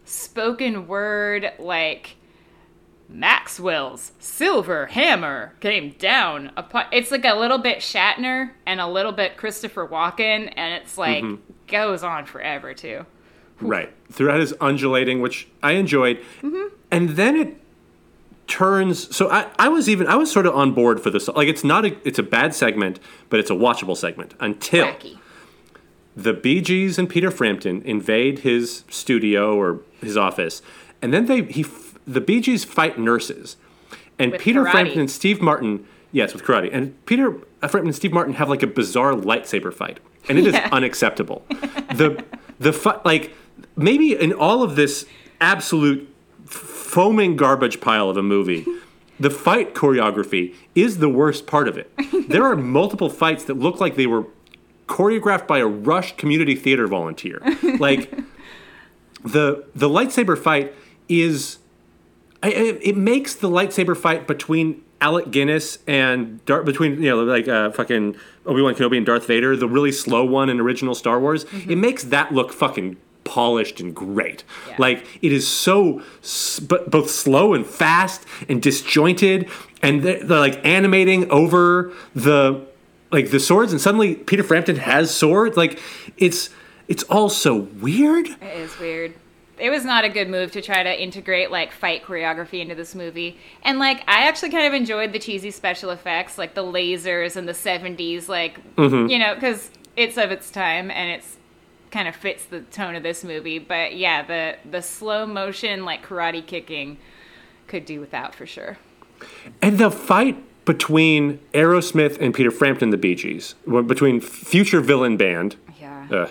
[0.05, 2.17] spoken word like
[3.11, 6.85] Maxwell's silver hammer came down upon.
[6.91, 11.23] It's like a little bit Shatner and a little bit Christopher Walken, and it's like
[11.23, 11.41] Mm-hmm.
[11.67, 13.05] goes on forever too.
[13.59, 13.91] Right.
[14.11, 16.17] Throughout his undulating, which I enjoyed.
[16.41, 16.73] Mm-hmm.
[16.89, 17.57] And then it
[18.47, 21.27] turns so I, I was even I was sort of on board for this.
[21.29, 22.99] Like it's not a it's a bad segment,
[23.29, 25.17] but it's a watchable segment until Wacky.
[26.15, 30.61] the Bee Gees and Peter Frampton invade his studio or his office,
[31.01, 31.63] and then they he
[32.13, 33.57] the Bee Gees fight nurses,
[34.19, 34.71] and With Peter karate.
[34.71, 38.63] Frampton and Steve Martin yes with karate, and Peter Frampton and Steve Martin have like
[38.63, 39.99] a bizarre lightsaber fight,
[40.29, 40.69] and it is Yeah.
[40.71, 41.43] unacceptable.
[41.95, 42.23] the
[42.59, 43.33] the fight like
[43.75, 45.05] maybe in all of this
[45.39, 46.07] absolute
[46.45, 48.65] foaming garbage pile of a movie.
[49.19, 51.91] The fight choreography is the worst part of it.
[52.27, 54.25] There are multiple fights that look like they were
[54.87, 57.39] choreographed by a Rush community theater volunteer.
[57.79, 58.11] Like
[59.23, 60.73] the the lightsaber fight
[61.07, 61.59] is
[62.43, 67.23] I, I- it makes the lightsaber fight between Alec Guinness and Dar- between you know
[67.23, 68.15] like uh, fucking
[68.45, 71.45] Obi Wan Kenobi and Darth Vader, the really slow one in original Star Wars.
[71.67, 74.43] It makes that look fucking polished and great.
[74.67, 74.75] Yeah.
[74.79, 76.01] Like it is so
[76.67, 79.49] but both slow and fast and disjointed,
[79.81, 82.65] and they're, they're like animating over the
[83.11, 85.57] like the swords, and suddenly Peter Frampton has swords.
[85.57, 85.79] Like
[86.17, 86.49] it's
[86.87, 88.27] it's all so weird.
[88.27, 89.13] It is weird.
[89.61, 92.95] It was not a good move to try to integrate like fight choreography into this
[92.95, 93.37] movie.
[93.63, 97.47] And like I actually kind of enjoyed the cheesy special effects, like the lasers and
[97.47, 101.37] the 70s like you know, cuz it's of its time and it's
[101.91, 106.05] kind of fits the tone of this movie, but yeah, the the slow motion like
[106.05, 106.97] karate kicking
[107.67, 108.77] could do without for sure.
[109.61, 113.55] And the fight between Aerosmith and Peter Frampton, the Bee Gees,
[113.85, 116.07] between future villain band, Yeah.
[116.11, 116.27] uh,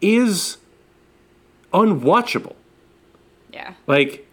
[0.00, 0.58] is
[1.74, 2.54] unwatchable.
[3.52, 3.74] yeah.
[3.86, 4.26] Like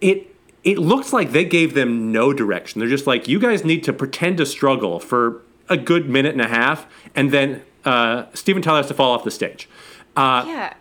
[0.00, 2.78] it, it looks like they gave them no direction.
[2.80, 6.40] They're just like, you guys need to pretend to struggle for a good minute and
[6.42, 9.68] a half, and then uh, Steven Tyler has to fall off the stage.
[10.16, 10.74] Uh, Yeah.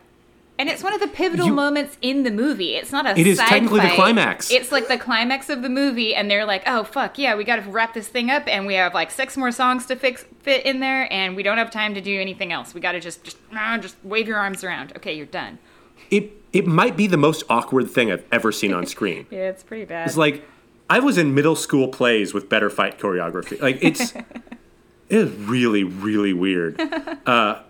[0.60, 2.76] And it's one of the pivotal You- moments in the movie.
[2.76, 4.52] It's not a It is technically the climax.
[4.52, 7.64] It's like the climax of the movie, and they're like, "Oh fuck yeah, we got
[7.64, 10.66] to wrap this thing up, and we have like six more songs to fix fit
[10.66, 12.74] in there, and we don't have time to do anything else.
[12.74, 14.94] We got to just just ah, just wave your arms around.
[14.98, 15.58] Okay, you're done."
[16.10, 19.28] it it might be the most awkward thing I've ever seen on screen.
[19.32, 20.08] Yeah, it's pretty bad.
[20.08, 20.44] It's like
[20.90, 23.62] I was in middle school plays with better fight choreography.
[23.62, 24.24] Like it's it
[25.10, 26.82] is really really weird.
[27.26, 27.62] Uh,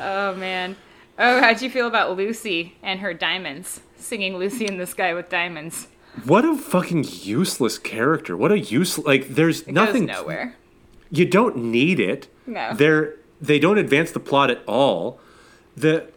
[0.00, 0.76] oh man.
[1.18, 3.80] Oh, how'd you feel about Lucy and her diamonds?
[3.96, 5.88] Singing "Lucy in the Sky with Diamonds."
[6.24, 8.36] What a fucking useless character.
[8.36, 10.56] What a use like there's nothing Goes nowhere.
[11.10, 12.28] you don't need it.
[12.46, 12.74] No.
[12.74, 15.20] They're they don't advance the plot at all.
[15.76, 16.08] The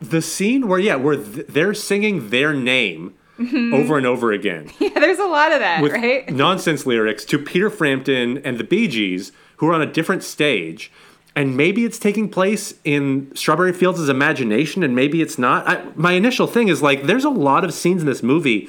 [0.00, 4.90] the scene where yeah, where th- they're singing their name over and over again Yeah,
[5.00, 5.94] there's a lot of that, Mm-hmm.
[6.02, 6.30] right?
[6.30, 10.92] nonsense lyrics to Peter Frampton and the Bee Gees, who are on a different stage.
[11.36, 15.66] And maybe it's taking place in Strawberry Fields' imagination, and maybe it's not.
[15.66, 18.68] I, my initial thing is like, there's a lot of scenes in this movie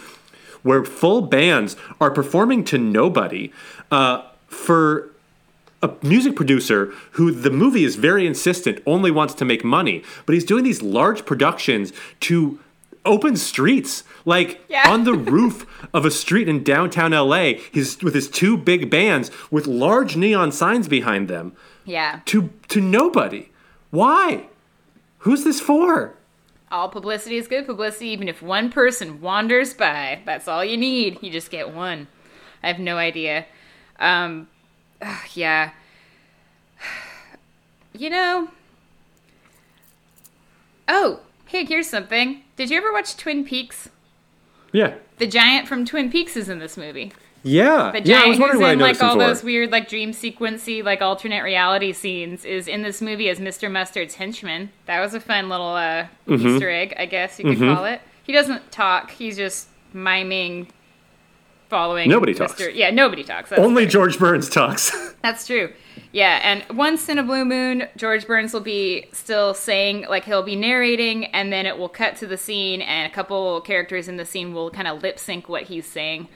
[0.64, 3.52] where full bands are performing to nobody
[3.92, 5.12] uh, for
[5.84, 10.34] a music producer who the movie is very insistent only wants to make money, but
[10.34, 12.58] he's doing these large productions to
[13.06, 14.90] open streets, like Yeah.
[14.92, 17.54] on the roof of a street in downtown LA.
[17.72, 21.54] He's with his two big bands with large neon signs behind them
[21.86, 22.22] Yeah.
[22.26, 23.50] to to nobody.
[23.92, 24.48] Why?
[25.20, 26.16] Who's this for?
[26.72, 30.20] All publicity is good publicity, even if one person wanders by.
[30.26, 31.20] That's all you need.
[31.22, 32.08] You just get one.
[32.62, 33.46] I have no idea.
[34.00, 34.48] Um,
[35.02, 35.72] ugh, yeah.
[37.98, 38.50] You know.
[40.90, 42.44] Oh, hey, here's something.
[42.58, 43.88] Did you ever watch Twin Peaks?
[44.74, 44.96] Yeah.
[45.18, 47.14] The giant from Twin Peaks is in this movie.
[47.46, 47.92] Yeah.
[47.92, 51.02] The yeah, I was wondering who's in like all those weird like dream sequency like
[51.02, 53.72] alternate reality scenes is in this movie as Mr.
[53.72, 54.72] Mustard's henchman.
[54.88, 56.48] That was a fun little uh, Mm-hmm.
[56.48, 58.02] Easter egg, I guess you could call it.
[58.24, 59.12] He doesn't talk.
[59.12, 60.70] He's just miming,
[61.70, 62.10] following.
[62.10, 62.48] Nobody Mr.
[62.48, 62.68] talks.
[62.74, 63.52] Yeah, nobody talks.
[63.52, 65.14] That's, Only George Burns talks.
[65.22, 65.72] that's true.
[66.12, 70.42] Yeah, and once in a blue moon, George Burns will be still saying like he'll
[70.42, 74.18] be narrating, and then it will cut to the scene, and a couple characters in
[74.18, 76.28] the scene will kind of lip sync what he's saying.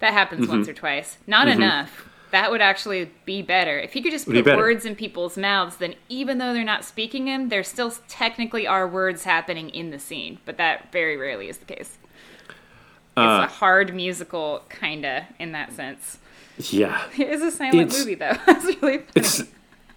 [0.00, 0.52] That happens Mm-hmm.
[0.52, 1.18] once or twice.
[1.26, 2.04] Not enough.
[2.30, 3.78] That would actually be better.
[3.78, 4.56] If you could just put better.
[4.58, 8.86] words in people's mouths, then even though they're not speaking them, there still technically are
[8.86, 10.38] words happening in the scene.
[10.44, 11.96] But that very rarely is the case.
[13.16, 16.18] Uh, it's a hard musical, kinda, in that sense.
[16.58, 17.02] yeah.
[17.18, 18.36] It is a silent It's- movie, though.
[18.46, 19.02] That's really funny.
[19.16, 19.42] It's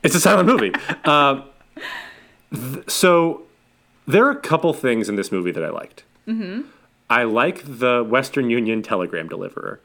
[0.01, 0.71] it's a silent movie.
[1.05, 1.41] Uh,
[2.53, 3.43] th- so
[4.07, 6.03] there are a couple things in this movie that I liked.
[6.27, 6.61] Mm-hmm.
[7.09, 9.79] I like the Western Union telegram deliverer.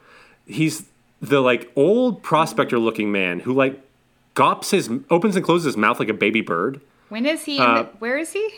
[0.46, 0.84] He's
[1.20, 3.80] the like old prospector looking man who like
[4.34, 6.80] gops his opens and closes his mouth like a baby bird.
[7.08, 7.56] When is he?
[7.56, 8.48] In Uh, the, where is he?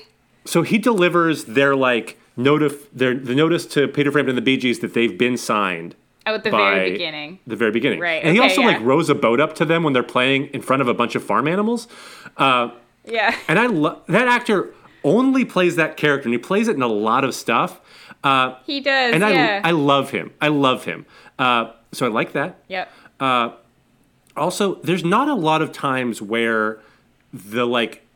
[0.45, 4.57] So he delivers their like notif their the notice to Peter Frampton and the Bee
[4.57, 5.95] Gees that they've been signed.
[6.27, 7.39] Oh, at the very beginning.
[7.47, 8.01] The very beginning.
[8.01, 8.67] Right, And he okay, also yeah.
[8.67, 11.15] like rows a boat up to them when they're playing in front of a bunch
[11.15, 11.89] of farm animals.
[12.37, 12.71] Uh,
[13.07, 13.35] Yeah.
[13.49, 14.75] and I love that actor
[15.05, 17.81] only plays that character and he plays it in a lot of stuff.
[18.23, 19.15] Uh, He does.
[19.15, 19.63] and yeah.
[19.65, 20.33] I I love him.
[20.41, 21.07] I love him.
[21.39, 22.57] Uh, so I like that.
[22.69, 22.91] yep.
[24.37, 26.79] Also, there's not a lot of times where
[27.33, 28.07] the like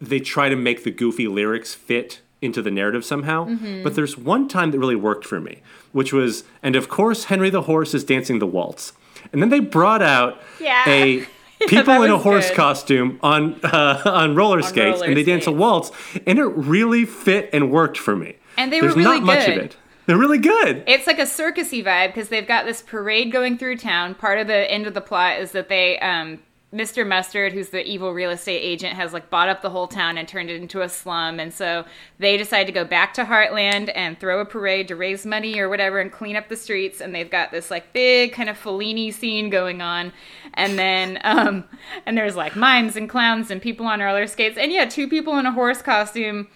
[0.00, 3.46] they try to make the goofy lyrics fit into the narrative somehow.
[3.46, 3.82] Mm-hmm.
[3.82, 5.60] But there's one time that really worked for me,
[5.92, 8.92] which was and of course Henry the horse is dancing the waltz.
[9.32, 10.84] And then they brought out Yeah.
[10.86, 11.26] a
[11.66, 12.56] people in a horse good.
[12.56, 15.90] costume on uh, on roller skates roller and they dance a waltz
[16.26, 18.36] and it really fit and worked for me.
[18.58, 19.76] And they were There's really not much of it.
[20.08, 20.84] They're really good.
[20.86, 24.14] It's like a circusy vibe because they've got this parade going through town.
[24.14, 26.38] Part of the end of the plot is that they, um,
[26.72, 27.06] Mr.
[27.06, 30.26] Mustard, who's the evil real estate agent, has like bought up the whole town and
[30.26, 31.38] turned it into a slum.
[31.38, 31.84] And so
[32.18, 35.68] they decide to go back to Heartland and throw a parade to raise money or
[35.68, 37.02] whatever and clean up the streets.
[37.02, 40.14] And they've got this like big kind of Fellini scene going on.
[40.54, 41.64] And then, um,
[42.06, 44.56] and there's like mimes and clowns and people on roller skates.
[44.56, 46.48] And yeah, two people in a horse costume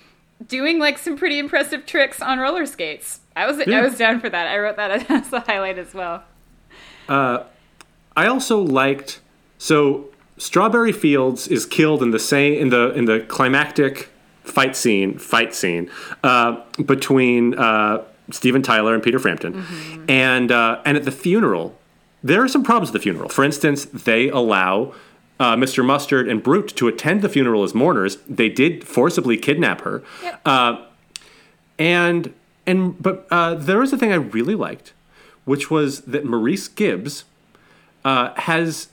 [0.49, 3.21] doing like some pretty impressive tricks on roller skates.
[3.37, 3.79] I was Yeah.
[3.79, 4.47] I was down for that.
[4.47, 6.23] I wrote that as a highlight as well.
[7.09, 9.21] I also liked
[9.59, 10.07] so
[10.39, 14.11] Strawberry Fields is killed in the same in the in the climactic
[14.43, 15.91] fight scene fight scene
[16.25, 19.65] uh, between uh, Steven Tyler and Peter Frampton,
[20.09, 21.79] and uh, and at the funeral
[22.25, 23.29] there are some problems at the funeral.
[23.29, 24.95] For instance, they allow.
[25.41, 25.85] Uh, Mr.
[25.85, 28.19] Mustard and Brute to attend the funeral as mourners.
[28.29, 30.05] They did forcibly kidnap her.
[30.23, 30.41] Yep.
[30.47, 30.85] Uh,
[31.81, 32.33] and
[32.67, 34.93] and but uh, there was a thing I really liked,
[35.45, 37.25] which was that Maurice Gibbs
[38.05, 38.89] uh, has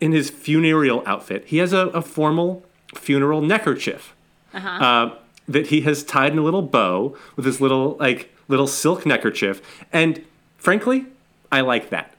[0.00, 2.62] in his funereal outfit he has a, a formal
[2.94, 4.14] funeral neckerchief
[4.54, 5.10] uh,
[5.48, 9.60] that he has tied in a little bow with his little like little silk neckerchief,
[9.92, 10.22] and
[10.58, 11.06] frankly,
[11.50, 12.12] I like that.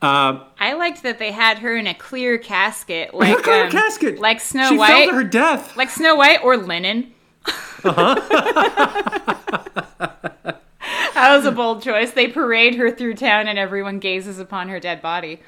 [0.00, 4.18] Uh, I liked that they had her in a clear casket, like clear um, casket,
[4.18, 5.76] like Snow she White, fell to her death.
[5.76, 7.12] like Snow White or linen.
[11.28, 12.10] that was a bold choice.
[12.12, 15.40] They parade her through town, and everyone gazes upon her dead body.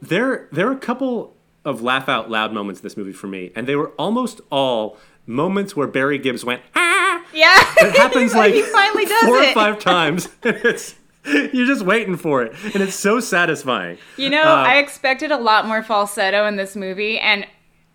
[0.00, 3.50] there there are a couple of laugh out loud moments in this movie for me,
[3.56, 4.96] and they were almost all
[5.26, 7.22] moments where Barry Gibbs went ah.
[7.34, 9.50] Yeah, It happens like he finally does four it.
[9.50, 10.28] or five times.
[10.42, 10.94] it's
[11.26, 13.98] you're just waiting for it, and it's so satisfying.
[14.16, 17.46] You know, Uh, I expected a lot more falsetto in this movie, and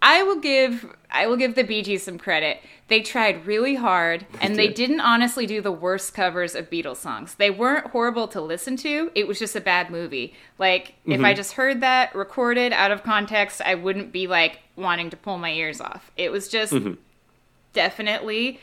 [0.05, 2.59] I will give I will give the Bee Gees some credit.
[2.89, 4.75] They tried really hard, and they did.
[4.75, 7.35] didn't honestly do the worst covers of Beatles songs.
[7.35, 9.11] They weren't horrible to listen to.
[9.15, 10.33] It was just a bad movie.
[10.59, 11.25] Like if Mm-hmm.
[11.25, 15.37] I just heard that recorded out of context, I wouldn't be like wanting to pull
[15.37, 16.11] my ears off.
[16.17, 16.95] It was just Mm-hmm.
[17.71, 18.59] definitely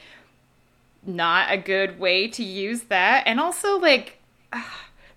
[1.07, 4.19] not a good way to use that, and also like.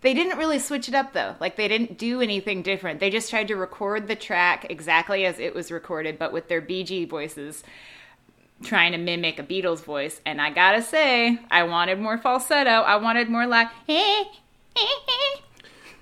[0.04, 1.36] They didn't really switch it up though.
[1.40, 3.00] Like they didn't do anything different.
[3.00, 6.62] They just tried to record the track exactly as it was recorded, but with their
[6.62, 7.64] Bee Gee voices
[8.64, 10.22] trying to mimic a Beatles voice.
[10.26, 12.70] And I gotta say, I wanted more falsetto.
[12.70, 13.68] I wanted more like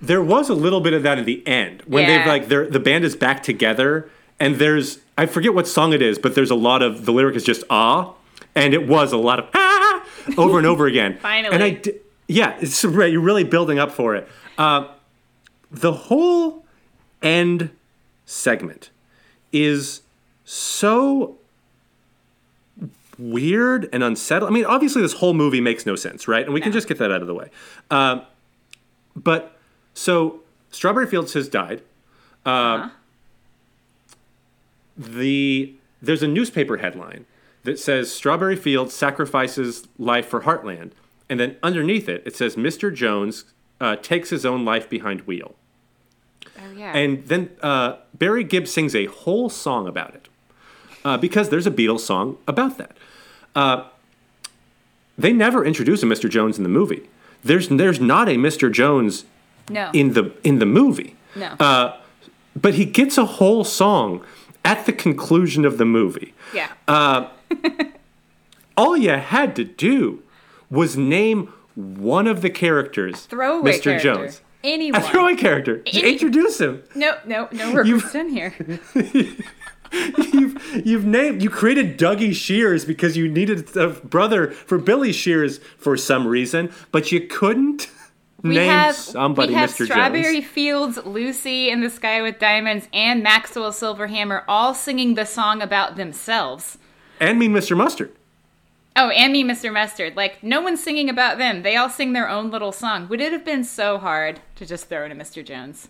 [0.00, 2.18] There was a little bit of that at the end when Yeah.
[2.18, 6.02] they've like they're, the band is back together, and there's I forget what song it
[6.02, 8.14] is, but there's a lot of the lyric is just ah,
[8.54, 10.04] and it was a lot of ah
[10.36, 11.18] over and over again.
[11.22, 11.54] Finally.
[11.54, 11.92] and I di-
[12.32, 13.10] yeah, it's right.
[13.12, 14.28] You're really building up for it.
[14.58, 14.88] Uh,
[15.70, 16.64] the whole
[17.22, 17.70] end
[18.26, 18.90] segment
[19.52, 20.02] is
[20.44, 21.36] so
[23.18, 24.52] weird and unsettling.
[24.52, 26.44] I mean, obviously, this whole movie makes no sense, right?
[26.44, 27.50] And we can just get that out of the way.
[27.90, 28.22] Um,
[29.14, 29.56] but
[29.94, 31.82] so Strawberry Fields has died.
[32.44, 32.90] Uh-huh.
[34.96, 37.24] The there's a newspaper headline
[37.64, 40.92] that says Strawberry Fields sacrifices life for Heartland,
[41.32, 42.94] and then underneath it it says Mr.
[42.94, 43.46] Jones
[43.80, 45.54] uh, takes his own life behind wheel.
[46.46, 46.94] Oh yeah.
[46.94, 50.28] And then uh, Barry Gibb sings a whole song about it
[51.06, 52.96] uh, because there's a Beatles song about that.
[53.56, 53.84] Uh,
[55.16, 56.28] they never introduce a Mr.
[56.28, 57.08] Jones in the movie.
[57.42, 58.70] There's there's not a Mr.
[58.70, 59.24] Jones
[59.70, 59.90] no.
[59.94, 61.56] in the in the movie, no.
[61.58, 61.96] uh,
[62.54, 64.22] but he gets a whole song
[64.66, 66.34] at the conclusion of the movie.
[66.54, 66.72] yeah.
[66.86, 67.28] uh,
[68.76, 70.21] All you had to do
[70.72, 73.82] was name one of the characters, Throwaway Mr.
[73.84, 74.14] character.
[74.14, 74.40] Jones.
[74.64, 75.00] Anyone.
[75.00, 75.82] A throwaway character.
[75.86, 76.82] Any- Introduce him.
[76.94, 78.54] No, no, no work You've- done here.
[80.32, 85.58] you've you've named you created Dougie Shears because you needed a brother for Billy Shears
[85.76, 87.90] for some reason, but you couldn't
[88.42, 89.84] We name have somebody we have Mr.
[89.84, 90.46] Strawberry Jones.
[90.46, 95.96] Fields, Lucy in the Sky with Diamonds, and Maxwell Silverhammer all singing the song about
[95.96, 96.78] themselves.
[97.20, 97.76] And Mean Mr.
[97.76, 98.12] Mustard.
[98.94, 99.72] Oh, and me, Mr.
[99.72, 100.16] Mustard.
[100.16, 101.62] Like, no one's singing about them.
[101.62, 103.08] They all sing their own little song.
[103.08, 105.44] Would it have been so hard to just throw in a Mr.
[105.44, 105.88] Jones?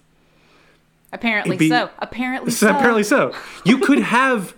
[1.12, 1.90] Apparently be- so.
[1.98, 3.34] Apparently So apparently so.
[3.64, 4.54] You could have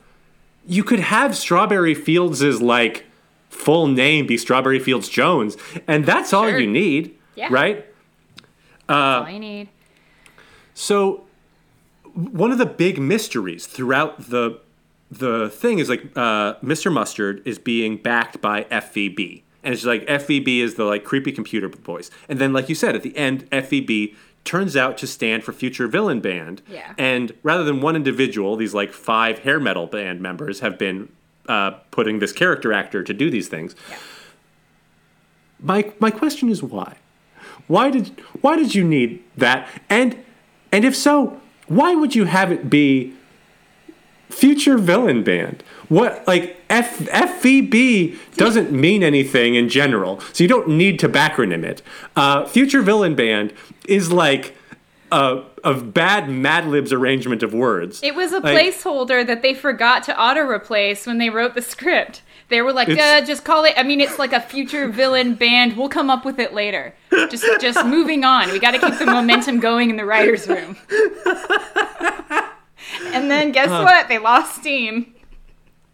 [0.67, 3.05] you could have Strawberry Fields' like
[3.51, 7.17] full name be Strawberry Fields Jones, and that's all you need.
[7.35, 7.49] Yeah.
[7.51, 7.87] Right?
[8.89, 9.69] Uh, that's all I need.
[10.75, 11.25] So
[12.15, 14.61] one of the big mysteries throughout the
[15.11, 16.93] the thing is like uh, Mr.
[16.93, 19.43] Mustard is being backed by FVB.
[19.63, 22.11] And it's like FVB is the like creepy computer voice.
[22.29, 25.89] And then like you said at the end FVB turns out to stand for Future
[25.89, 26.61] Villain Band.
[26.69, 26.95] Yeah.
[26.99, 31.09] And rather than one individual, these like five hair metal band members have been
[31.49, 33.75] uh, putting this character actor to do these things.
[33.89, 33.97] Yeah.
[35.61, 36.99] My my question is why?
[37.67, 39.69] Why did why did you need that?
[39.89, 40.23] And
[40.71, 43.15] and if so, why would you have it be
[44.35, 45.63] future villain band?
[45.89, 51.63] What like F, FVB doesn't mean anything in general, so you don't need to backronym
[51.65, 51.83] it.
[52.17, 53.53] Uh, future villain band
[53.87, 54.57] is like
[55.13, 58.03] a, a bad Mad Libs arrangement of words.
[58.03, 61.63] It was a Like- placeholder that they forgot to auto replace when they wrote the
[61.63, 62.23] script.
[62.49, 63.75] They were like, It's- uh, just call it.
[63.77, 65.77] I mean, it's like a future villain band.
[65.77, 66.95] We'll come up with it later.
[67.31, 68.51] Just, just moving on.
[68.51, 70.77] We got to keep the momentum going in the writers' room.
[73.07, 74.09] and then guess what?
[74.09, 75.15] They lost steam.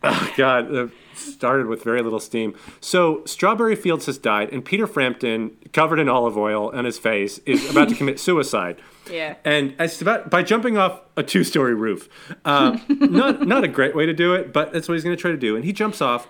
[0.03, 2.55] Oh God, uh, started with very little steam.
[2.81, 7.39] So Strawberry Fields has died, and Peter Frampton, covered in olive oil on his face,
[7.47, 8.81] is about to commit suicide.
[9.11, 9.37] Yeah.
[9.45, 12.09] And it's about by jumping off a two-story roof.
[12.45, 15.21] Uh, not not a great way to do it, but that's what he's going to
[15.21, 15.55] try to do.
[15.57, 16.29] And he jumps off,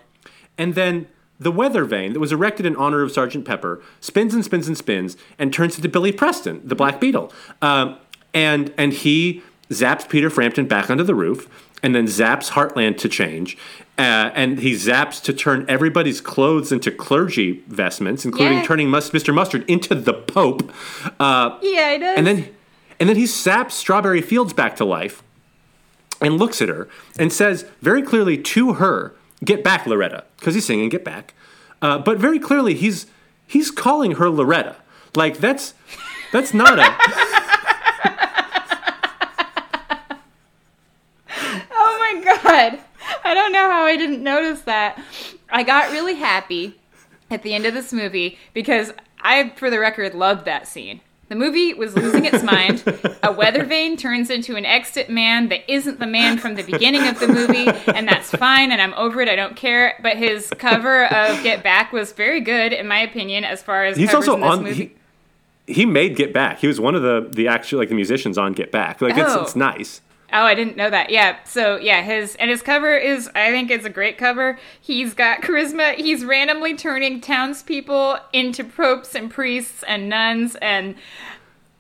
[0.59, 1.07] and then
[1.39, 4.77] the weather vane that was erected in honor of Sergeant Pepper spins and spins and
[4.77, 7.33] spins and turns into Billy Preston, the Black Beatle.
[7.63, 7.99] Um,
[8.35, 11.49] and and he zaps Peter Frampton back onto the roof,
[11.83, 13.57] and then zaps Heartland to change.
[13.99, 18.65] Uh, and he zaps to turn everybody's clothes into clergy vestments, including Yeah.
[18.65, 19.33] turning Mus- Mr.
[19.35, 20.73] Mustard into the Pope.
[21.19, 22.19] Uh, Yeah, it does.
[22.19, 22.49] and then
[22.99, 25.23] and then he saps Strawberry Fields back to life
[26.21, 26.87] and looks at her
[27.19, 29.15] and says very clearly to her,
[29.45, 31.33] "Get back, Loretta," because he's singing "Get back."
[31.83, 33.07] Uh, but very clearly, he's
[33.47, 34.77] he's calling her Loretta.
[35.15, 35.73] Like that's
[36.33, 36.95] that's not a
[41.73, 42.79] Oh my god.
[43.25, 45.03] I don't know how I didn't notice that.
[45.51, 46.79] I got really happy
[47.31, 51.01] at the end of this movie because I, for the record, loved that scene.
[51.29, 52.83] The movie was losing its mind.
[53.23, 57.07] A weather vane turns into an exit man that isn't the man from the beginning
[57.07, 59.29] of the movie, and that's fine, and I'm over it.
[59.29, 59.97] I don't care.
[60.03, 63.97] But his cover of Get Back was very good, in my opinion, as far as
[63.97, 64.67] he's also on.
[64.67, 64.93] He,
[65.69, 66.59] he made Get Back.
[66.59, 69.01] He was one of the the actual like the musicians on Get Back.
[69.01, 69.43] Like it's Oh.
[69.43, 70.01] it's nice.
[70.33, 71.11] Oh, I didn't know that.
[71.11, 71.39] Yeah.
[71.45, 74.59] So yeah, his and his cover is I think it's a great cover.
[74.81, 75.95] He's got charisma.
[75.95, 80.95] He's randomly turning townspeople into popes and priests and nuns and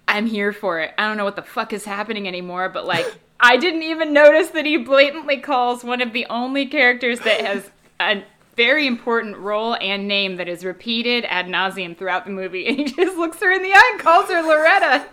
[0.08, 0.92] I'm here for it.
[0.98, 3.06] I don't know what the fuck is happening anymore, but like
[3.40, 7.70] I didn't even notice that he blatantly calls one of the only characters that has
[8.00, 8.24] a
[8.56, 12.84] very important role and name that is repeated ad nauseum throughout the movie, and he
[12.84, 15.06] just looks her in the eye and calls her Loretta.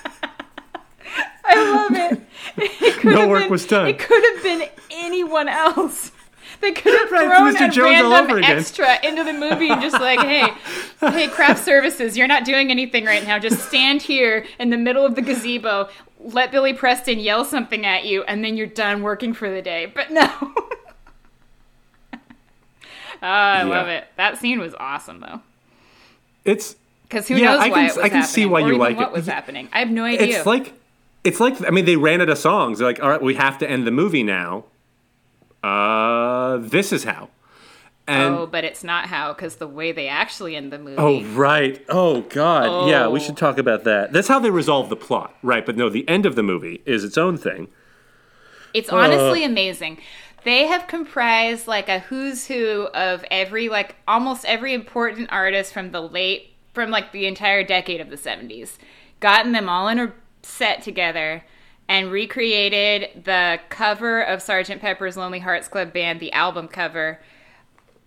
[1.50, 2.20] I love it.
[2.82, 3.86] It No work been- was done.
[3.88, 6.12] It could have been anyone else.
[6.60, 7.68] They could have Right, thrown Mr.
[7.68, 8.58] a Jones all random over again.
[8.58, 10.46] extra into the movie and just like, hey,
[11.00, 13.38] hey, craft services, you're not doing anything right now.
[13.38, 15.88] Just stand here in the middle of the gazebo,
[16.18, 19.86] let Billy Preston yell something at you, and then you're done working for the day.
[19.86, 20.28] But no.
[22.12, 22.18] oh,
[23.22, 24.04] I love it.
[24.16, 25.40] That scene was awesome though.
[26.44, 28.62] It's Because who Yeah, knows I why can- it was I can see happening, why
[28.62, 29.12] or you like what it.
[29.12, 29.68] was happening.
[29.72, 30.38] I have no idea.
[30.38, 30.74] it's like
[31.24, 32.78] it's like I mean they ran out of songs.
[32.78, 34.64] They're like, all right, we have to end the movie now.
[35.62, 37.28] Uh, this is how.
[38.08, 40.96] And oh, but it's not how because the way they actually end the movie.
[40.98, 41.84] Oh right.
[41.88, 42.88] Oh god.
[42.88, 43.22] Yeah, we Oh.
[43.22, 44.12] should talk about that.
[44.12, 45.64] That's how they resolve the plot, right?
[45.64, 47.68] But no, the end of the movie is its own thing.
[48.74, 49.98] It's honestly amazing.
[50.44, 55.92] They have comprised like a who's who of every like almost every important artist from
[55.92, 58.78] the late from like the entire decade of the 70s.
[59.20, 60.12] Gotten them all in a
[60.42, 61.44] set together
[61.88, 64.80] and recreated the cover of Sgt.
[64.80, 67.20] Pepper's Lonely Hearts Club Band, the album cover.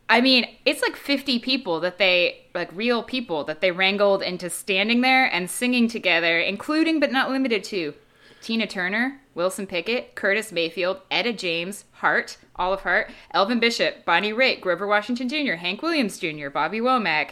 [0.10, 4.50] I mean, it's like 50 people that they, like real people that they wrangled into
[4.50, 7.94] standing there and singing together, including but not limited to
[8.42, 14.62] Tina Turner, Wilson Pickett, Curtis Mayfield, Etta James, Hart, Olive Hart, Elvin Bishop, Bonnie Raitt,
[14.62, 17.32] Grover Washington Jr., Hank Williams Jr., Bobby Womack,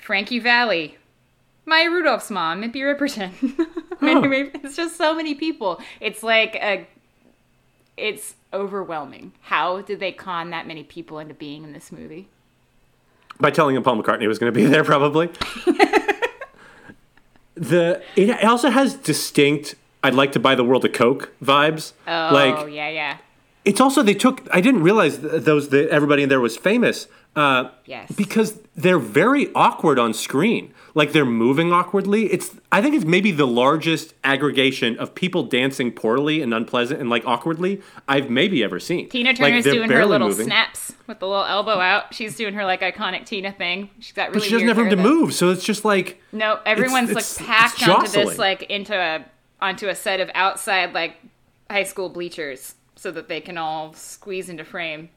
[0.00, 0.98] Frankie Valli,
[1.64, 3.32] Maya Rudolph's mom, Minnie Riperton.
[4.08, 5.80] Anyway, it's just so many people.
[6.00, 6.86] It's like a,
[7.96, 9.32] it's overwhelming.
[9.42, 12.28] How did they con that many people into being in this movie?
[13.40, 15.30] By telling him Paul McCartney was going to be there, probably.
[17.54, 21.92] the it also has distinct "I'd like to buy the world a Coke" vibes.
[22.06, 23.16] Oh, like yeah, yeah.
[23.64, 24.46] it's also they took.
[24.52, 27.06] I didn't realize th- those that everybody in there was famous.
[27.34, 28.12] Uh, Yes.
[28.12, 30.74] because they're very awkward on screen.
[30.94, 32.30] Like they're moving awkwardly.
[32.32, 37.08] It's I think it's maybe the largest aggregation of people dancing poorly and unpleasant and
[37.08, 39.08] like awkwardly I've maybe ever seen.
[39.08, 40.46] Tina Turner's they're doing her little moving.
[40.46, 42.12] snaps with the little elbow out.
[42.14, 43.88] She's doing her like iconic Tina thing.
[44.00, 45.02] She's got really But she doesn't have room to though.
[45.02, 48.94] move, so it's just like No, everyone's it's- like packed it's onto this like into
[48.94, 49.24] a
[49.62, 51.16] onto a set of outside like
[51.70, 55.08] high school bleachers so that they can all squeeze into frame.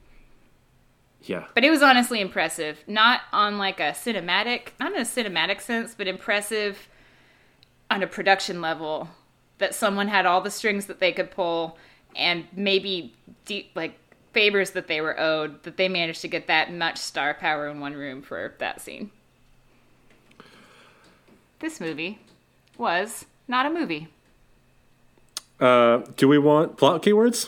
[1.27, 1.45] Yeah.
[1.53, 2.79] But it was honestly impressive.
[2.87, 6.87] Not on like a cinematic, not in a cinematic sense, but impressive
[7.89, 9.09] on a production level
[9.57, 11.77] that someone had all the strings that they could pull
[12.15, 13.13] and maybe
[13.45, 13.97] deep like
[14.33, 17.79] favors that they were owed that they managed to get that much star power in
[17.79, 19.11] one room for that scene.
[21.59, 22.19] This movie
[22.77, 24.09] was not a movie.
[25.59, 27.47] Uh, do we want plot keywords?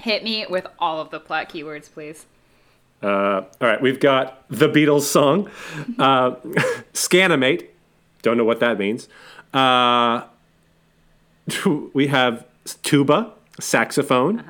[0.00, 2.26] Hit me with all of the plot keywords, please.
[3.02, 5.48] Uh, all right, we've got the Beatles song,
[5.98, 6.32] uh,
[6.92, 7.66] Scanimate.
[8.22, 9.08] Don't know what that means.
[9.54, 10.22] Uh,
[11.94, 12.44] we have
[12.82, 14.44] tuba, saxophone,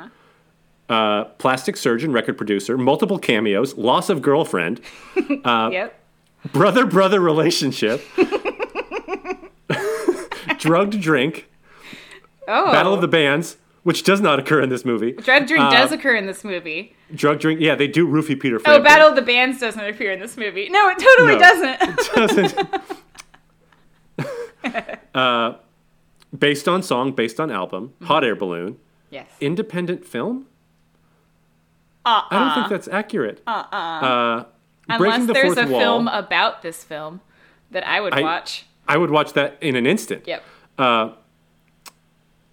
[0.89, 4.81] uh, plastic surgeon, record producer, multiple cameos, loss of girlfriend,
[5.45, 6.01] Uh, yep.
[6.53, 8.03] brother brother relationship,
[10.59, 11.49] drugged drink,
[12.49, 12.73] Oh.
[12.73, 15.13] battle of the bands, which does not occur in this movie.
[15.13, 16.95] Drug drink Uh, does occur in this movie.
[17.15, 20.21] Drug drink, yeah, they do roofie Peter Oh, Battle of the Bands doesn't appear in
[20.21, 20.69] this movie.
[20.69, 21.39] No, it totally No.
[21.39, 22.55] doesn't.
[24.19, 24.99] doesn't.
[25.15, 25.55] uh,
[26.39, 28.77] based on song, based on album, Hot Air Balloon,
[29.11, 29.27] yes.
[29.41, 30.47] independent film.
[32.05, 32.27] Uh-uh.
[32.31, 33.43] I don't think that's accurate.
[33.47, 33.77] Uh-uh.
[33.77, 34.45] Uh,
[34.89, 35.81] Unless the there's a Wall.
[35.81, 37.21] film about this film
[37.71, 38.67] that I would I- watch.
[38.89, 40.27] I would watch that in an instant.
[40.27, 40.43] Yep.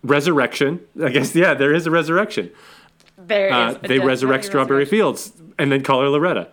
[0.03, 0.81] Resurrection.
[1.01, 2.51] I guess yeah, there is a resurrection.
[3.17, 3.53] There is.
[3.53, 4.85] Uh, a they resurrect Strawberry.
[4.85, 6.49] Fields and then call her Loretta.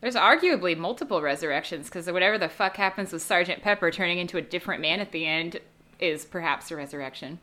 [0.00, 4.42] There's arguably multiple resurrections because whatever the fuck happens with Sergeant Pepper turning into a
[4.42, 5.60] different man at the end
[5.98, 7.38] is perhaps a resurrection.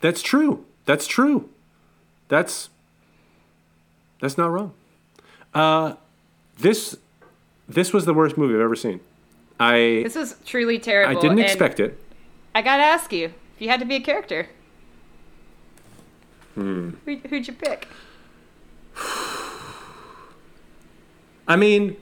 [0.00, 0.64] That's true.
[0.86, 1.50] That's true.
[2.28, 2.70] That's
[4.20, 4.72] that's not wrong.
[5.52, 5.94] Uh,
[6.58, 6.96] this
[7.68, 9.00] this was the worst movie I've ever seen.
[9.58, 11.18] I This was truly terrible.
[11.18, 11.98] I didn't expect it.
[12.54, 14.46] I gotta ask you, if you had to be a character,
[16.54, 16.92] Hmm.
[17.04, 17.86] who, who'd you pick?
[21.46, 21.98] I mean,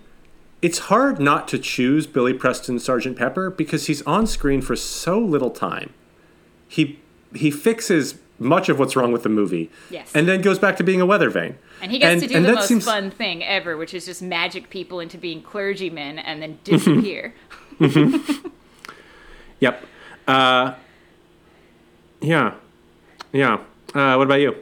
[0.62, 5.18] it's hard not to choose Billy Preston Sergeant Pepper because he's on screen for so
[5.18, 5.92] little time.
[6.68, 7.00] He
[7.34, 9.68] he fixes much of what's wrong with the movie.
[9.90, 10.12] Yes.
[10.14, 11.58] And then goes back to being a weather vane.
[11.82, 14.22] And he gets And- to do the most seems- fun thing ever, which is just
[14.22, 17.34] magic people into being clergymen and then disappear.
[19.60, 19.84] Yep.
[20.28, 20.74] Uh,
[22.20, 22.54] yeah.
[23.32, 23.60] Yeah.
[23.94, 24.56] Uh, what about you?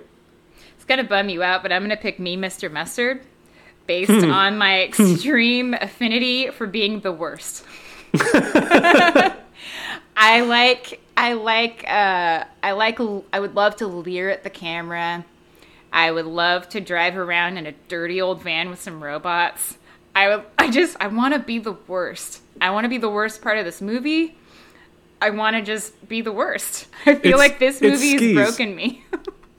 [0.74, 2.70] it's gonna bum you out, but I'm gonna pick me, Mr.
[2.70, 3.20] Mustard,
[3.86, 7.64] based on my extreme affinity for being the worst.
[10.16, 13.00] I like, I like, uh, I like,
[13.32, 15.24] I would love to leer at the camera.
[15.92, 19.76] I would love to drive around in a dirty old van with some robots.
[20.14, 22.40] I would, I just, I want to be the worst.
[22.60, 24.36] I want to be the worst part of this movie.
[25.20, 26.88] I want to just be the worst.
[27.06, 29.04] I feel It's- like this it's movie has broken me.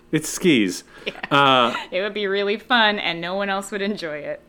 [0.10, 0.86] It's skis.
[1.30, 4.40] Uh, it would be really fun and no one else would enjoy it.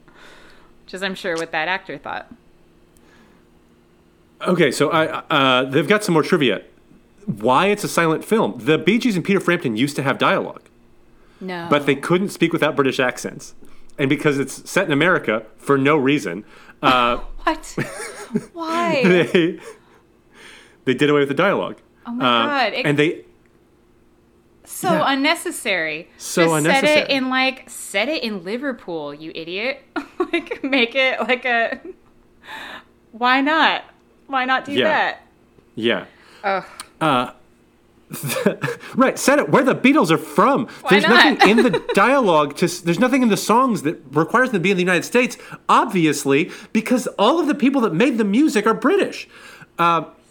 [0.85, 2.33] Which is, I'm sure, what that actor thought.
[4.47, 6.63] okay, so I uh, they've got some more trivia.
[7.27, 8.55] Why it's a silent film?
[8.59, 10.63] The Bee Gees and Peter Frampton used to have dialogue.
[11.41, 11.69] No.
[11.71, 13.55] but they couldn't speak without British accents.
[13.99, 16.45] And because it's set in America for no reason,
[16.83, 17.67] uh, What?
[18.53, 19.03] Why?
[19.05, 19.61] they
[20.89, 21.77] they did away with the dialogue.
[22.07, 22.73] Oh my Uh, god.
[22.73, 23.25] It, and they
[24.65, 25.13] so yeah.
[25.13, 26.09] unnecessary.
[26.19, 29.83] So Just set it in like set it in Liverpool, you idiot.
[30.33, 31.81] like make it like a
[33.13, 33.85] Why not?
[34.27, 34.85] Why not do Yeah.
[34.85, 35.23] that?
[35.75, 36.05] yeah.
[36.43, 36.65] Ugh.
[38.95, 40.67] Right, set it where the Beatles are from.
[40.89, 41.11] there's not?
[41.39, 44.71] nothing in the dialogue to there's nothing in the songs that requires them to be
[44.71, 45.37] in the United States,
[45.69, 49.29] obviously, because all of the people that made the music are British.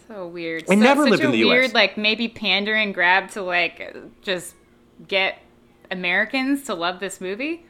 [0.08, 0.64] So weird.
[0.70, 1.74] I so, never such lived a in the weird, US.
[1.74, 4.55] like maybe pandering grab to like just
[5.08, 5.39] get
[5.91, 7.66] Americans to love this movie.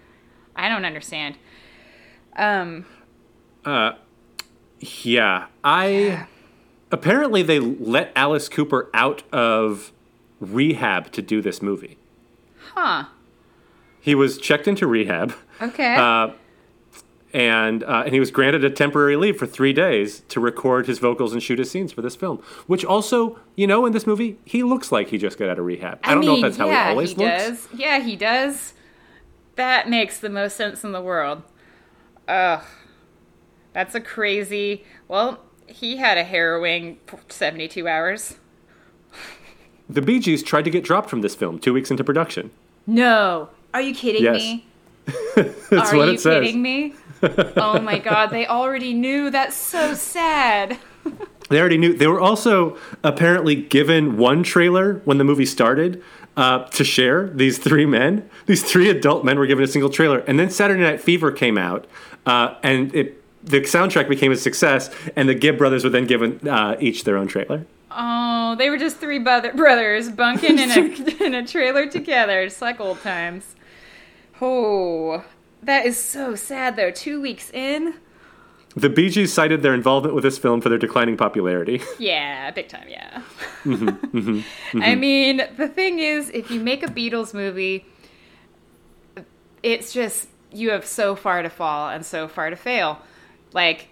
[0.55, 1.37] I don't understand.
[2.35, 2.85] Um,
[3.65, 3.93] Uh.
[4.79, 6.27] Yeah, I
[6.91, 9.91] apparently they let Alice Cooper out of
[10.39, 11.97] rehab to do this movie.
[12.73, 13.05] huh.
[13.99, 15.33] He was checked into rehab.
[15.59, 15.95] Okay.
[15.95, 16.29] Uh,
[17.33, 20.99] and uh, and he was granted a temporary leave for three days to record his
[20.99, 22.41] vocals and shoot his scenes for this film.
[22.67, 25.65] Which also, you know, in this movie, he looks like he just got out of
[25.65, 25.99] rehab.
[26.03, 27.43] I, don't know if that's how he always he looks.
[27.43, 27.67] does.
[27.73, 28.73] Yeah, he does.
[29.55, 31.43] That makes the most sense in the world.
[32.27, 32.63] Ugh.
[33.73, 34.83] That's a crazy.
[35.07, 36.97] Well, he had a harrowing
[37.29, 38.37] 72 hours.
[39.89, 42.51] The Bee Gees tried to get dropped from this film two weeks into production.
[42.85, 43.49] No.
[43.73, 44.35] Are you kidding Yes.
[44.41, 44.65] me?
[45.35, 46.43] That's Are what you it says.
[46.43, 46.93] kidding me?
[47.23, 49.29] Oh my god, they already knew.
[49.29, 50.77] That's so sad.
[51.49, 51.93] They already knew.
[51.93, 56.03] They were also apparently given one trailer when the movie started
[56.35, 57.29] uh, to share.
[57.29, 60.81] These three men, these three adult men, were given a single trailer, and then Saturday
[60.81, 61.87] Night Fever came out,
[62.25, 66.45] uh, and it the soundtrack became a success, and the Gibb brothers were then given
[66.49, 67.65] uh, each their own trailer.
[67.91, 72.61] Oh, they were just three brother- brothers bunking in a in a trailer together, just
[72.61, 73.55] like old times.
[74.41, 75.23] Oh,
[75.63, 76.91] that is so sad though.
[76.91, 77.95] Two weeks in,
[78.75, 81.81] The Bee Gees cited their involvement with this film for their declining popularity.
[81.99, 83.21] yeah, big time, yeah.
[83.63, 84.39] Mm-hmm, mm-hmm,
[84.81, 84.99] I mm-hmm.
[84.99, 87.85] mean, the thing is, if you make a Beatles movie,
[89.63, 92.99] it's just you have so far to fall and so far to fail.
[93.53, 93.89] Like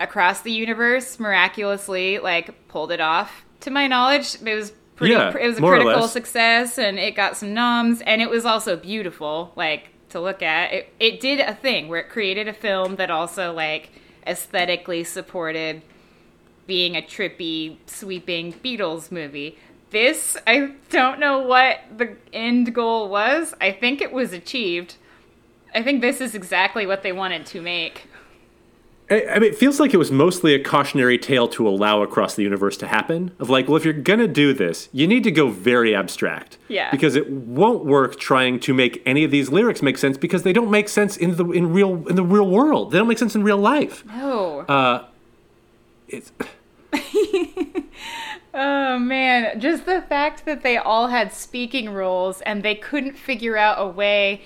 [0.00, 3.44] across the universe, miraculously, like pulled it off.
[3.60, 5.14] To my knowledge, it was pretty.
[5.14, 8.76] Yeah, it was a critical success, and it got some noms, and it was also
[8.76, 10.72] beautiful, like to look at.
[10.72, 13.90] It it did a thing where it created a film that also like
[14.26, 15.82] aesthetically supported
[16.66, 19.58] being a trippy, sweeping Beatles movie.
[19.90, 23.54] this, I don't know what the end goal was.
[23.60, 24.96] I think it was achieved.
[25.74, 28.07] I think this is exactly what they wanted to make.
[29.10, 32.34] I, I mean, it feels like it was mostly a cautionary tale to allow across
[32.34, 33.32] the universe to happen.
[33.38, 36.58] Of like, well, if you're gonna do this, you need to go very abstract.
[36.68, 36.90] Yeah.
[36.90, 40.52] Because it won't work trying to make any of these lyrics make sense because they
[40.52, 42.90] don't make sense in the in real in the real world.
[42.90, 44.04] They don't make sense in real life.
[44.06, 44.60] No.
[44.60, 45.06] Uh,
[46.08, 46.32] it's
[48.60, 53.56] Oh man, just the fact that they all had speaking roles and they couldn't figure
[53.56, 54.42] out a way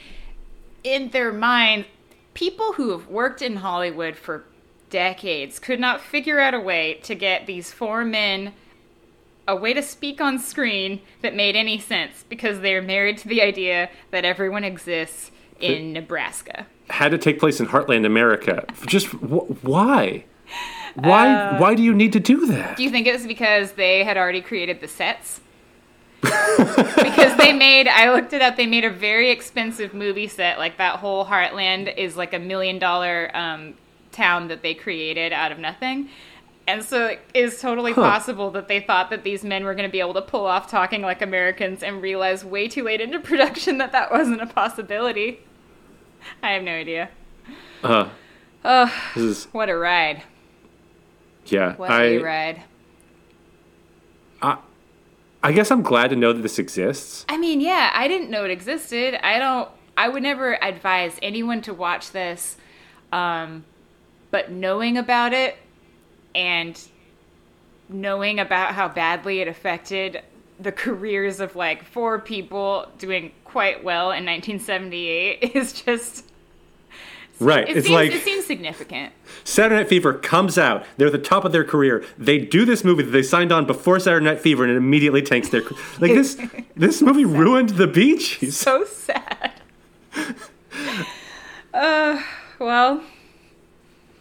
[0.84, 1.86] in their mind.
[2.34, 4.44] People who have worked in Hollywood for
[4.92, 8.52] decades could not figure out a way to get these four men
[9.48, 13.42] a way to speak on screen that made any sense because they're married to the
[13.42, 16.66] idea that everyone exists in Nebraska.
[16.90, 18.64] had to take place in Heartland America.
[18.86, 20.24] Just wh- why?
[20.94, 21.58] Why?
[21.58, 22.76] why do you need to do that?
[22.76, 25.40] Do you think it was because they had already created the sets?
[26.22, 30.58] because they made, I looked it up, they made a very expensive movie set.
[30.58, 33.74] Like that whole Heartland is like a million dollar um,
[34.12, 36.08] town that they created out of nothing.
[36.66, 39.92] And so it is totally possible that they thought that these men were going to
[39.92, 43.78] be able to pull off talking like Americans and realized way too late into production
[43.78, 45.40] that that wasn't a possibility.
[46.42, 47.10] I have no idea.
[47.82, 48.08] Uh,
[48.64, 50.22] Oh, this is what a ride.
[51.46, 51.74] yeah.
[51.74, 52.62] What I a ride.
[55.44, 57.24] I guess I'm glad to know that this exists.
[57.28, 59.14] I mean, yeah, I didn't know it existed.
[59.26, 59.68] I don't.
[59.96, 62.56] I would never advise anyone to watch this,
[63.10, 63.64] um,
[64.32, 65.56] but knowing about it
[66.34, 66.80] and
[67.88, 70.22] knowing about how badly it affected
[70.58, 76.24] the careers of like four people doing quite well in 1978 is just.
[77.40, 77.68] Right.
[77.68, 79.12] It it's seems, like it seems significant.
[79.42, 80.84] Saturday Night Fever comes out.
[80.96, 82.04] They're at the top of their career.
[82.16, 85.22] They do this movie that they signed on before Saturday Night Fever, and it immediately
[85.22, 85.62] tanks their
[85.98, 86.40] like this.
[86.76, 88.56] This movie ruined the Bee Gees.
[88.56, 89.60] So sad.
[91.74, 92.22] uh,
[92.60, 93.02] well,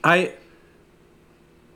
[0.04, 0.34] I.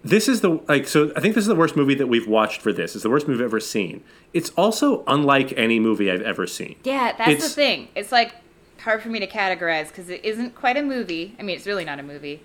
[0.04, 1.12] This is the like so.
[1.16, 2.94] I think this is the worst movie that we've watched for this.
[2.96, 4.04] It's the worst movie I've ever seen.
[4.34, 6.76] It's also unlike any movie I've ever seen.
[6.84, 7.88] Yeah, that's It's- the thing.
[7.96, 8.34] It's like
[8.82, 11.36] hard for me to categorize because it isn't quite a movie.
[11.40, 12.42] I mean, it's really not a movie.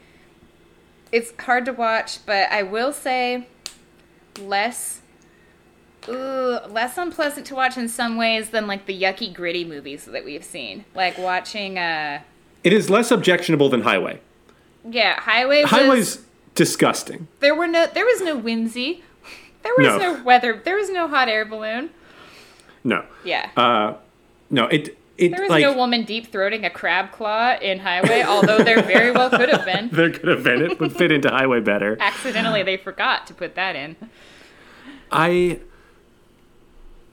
[1.12, 3.46] It's hard to watch, but I will say
[4.40, 5.02] less
[6.08, 10.24] ooh, less unpleasant to watch in some ways than like the yucky gritty movies that
[10.24, 10.86] we've seen.
[10.94, 12.20] Like watching uh
[12.64, 14.20] It is less objectionable than Highway.
[14.88, 16.24] Yeah, Highway was Highway's
[16.54, 17.28] disgusting.
[17.40, 19.02] there were no there was no whimsy.
[19.62, 19.98] There was No.
[19.98, 20.60] no, weather.
[20.64, 21.90] There was no hot air balloon.
[22.82, 23.04] No.
[23.24, 23.50] Yeah.
[23.56, 23.94] Uh,
[24.48, 24.66] no.
[24.66, 24.96] It.
[25.18, 28.80] It there was like no woman deep throating a crab claw in Highway, although there
[28.80, 29.88] very well could have been.
[29.92, 30.62] there could have been.
[30.62, 31.98] It would fit into Highway better.
[32.00, 33.96] accidentally they forgot to put that in.
[35.12, 35.60] I.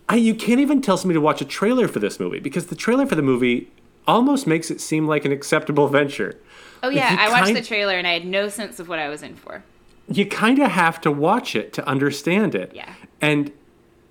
[0.08, 2.76] I you can't even tell somebody to watch a trailer for this movie because the
[2.76, 3.70] trailer for the movie
[4.08, 6.40] almost makes it seem like an acceptable venture.
[6.84, 9.10] Oh yeah, I watched kind- the trailer and I had no sense of what I
[9.10, 9.64] was in for.
[10.10, 12.72] You kind of have to watch it to understand it.
[12.74, 12.94] Yeah.
[13.22, 13.52] And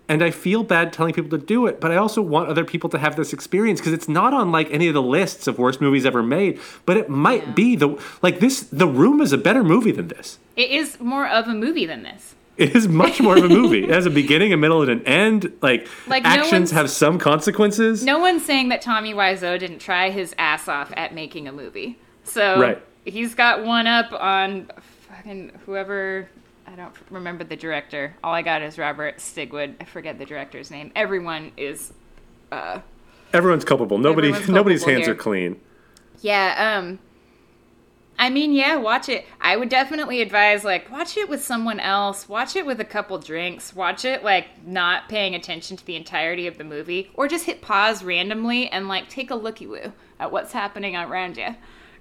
[0.09, 2.89] and I feel bad telling people to do it, but I also want other people
[2.91, 5.81] to have this experience because it's not on like any of the lists of worst
[5.81, 7.53] movies ever made, but it might Yeah.
[7.53, 10.39] be the like this The Room is a better movie than this.
[10.55, 12.35] It is more of a movie than this.
[12.57, 13.85] It is much more of a movie.
[13.85, 15.53] It has a beginning, a middle, and an end.
[15.61, 18.03] Like, Like, actions one's- have some consequences.
[18.03, 21.99] No one's saying that Tommy Wiseau didn't try his ass off at making a movie.
[22.37, 22.83] So Right.
[23.07, 24.71] he's got one up on
[25.09, 26.29] fucking whoever
[26.67, 28.15] I don't remember the director.
[28.23, 29.77] All I got is Robert Stigwood.
[29.81, 30.93] I forget the director's name.
[30.95, 31.95] Everyone is
[32.53, 32.81] uh
[33.33, 33.97] Everyone's culpable.
[33.97, 35.13] Nobody, Everyone's nobody's hands here.
[35.15, 35.59] are clean.
[36.21, 36.99] Yeah, um
[38.19, 39.27] I mean, yeah, watch it.
[39.41, 43.19] I would definitely advise like watch it with someone else, watch it with a couple
[43.19, 47.47] drinks, watch it like not paying attention to the entirety of the movie or just
[47.47, 51.55] hit pause randomly and like take a looky woo at what's happening around you.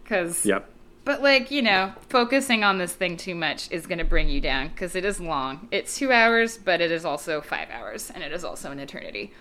[0.07, 0.69] Cuz Yep.
[1.03, 4.39] but like, you know, focusing on this thing too much is going to bring you
[4.41, 5.67] down cuz it is long.
[5.71, 9.31] It's 2 hours, but it is also 5 hours and it is also an eternity.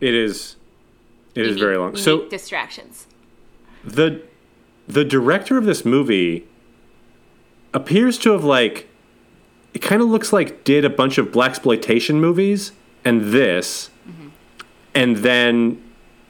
[0.00, 0.56] It is.
[1.34, 1.96] It is very long.
[1.96, 3.06] So distractions.
[3.84, 4.22] the
[4.88, 6.46] the director of this movie
[7.74, 8.88] appears to have like
[9.74, 12.72] it kind of looks like did a bunch of blaxploitation movies
[13.04, 14.28] and this Mm-hmm.
[14.94, 15.82] and then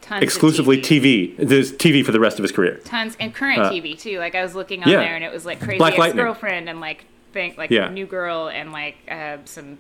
[0.03, 1.35] Tons exclusively TV.
[1.35, 1.37] TV.
[1.49, 2.81] There's TV for the rest of his career.
[2.85, 4.19] tons and current Uh, TV too.
[4.19, 4.99] Like I was looking on yeah.
[4.99, 6.25] there and it was like crazy Black ex Lightning.
[6.25, 7.89] girlfriend and like think like Yeah.
[7.89, 9.79] new girl and like uh, some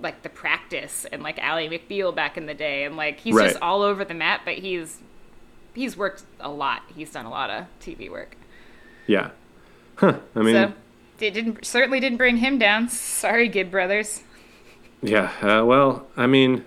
[0.00, 3.58] like the practice and like Ally McBeal back in the day and like he's just
[3.60, 4.42] all over the map.
[4.44, 5.00] But he's
[5.74, 6.82] he's worked a lot.
[6.94, 8.36] He's done a lot of TV work.
[9.06, 9.30] Yeah.
[9.96, 10.18] Huh.
[10.34, 10.72] I mean, so
[11.20, 12.88] it didn't certainly didn't bring him down.
[12.88, 14.22] Sorry, Gibb brothers.
[15.02, 15.30] yeah.
[15.42, 16.64] Uh, well, I mean,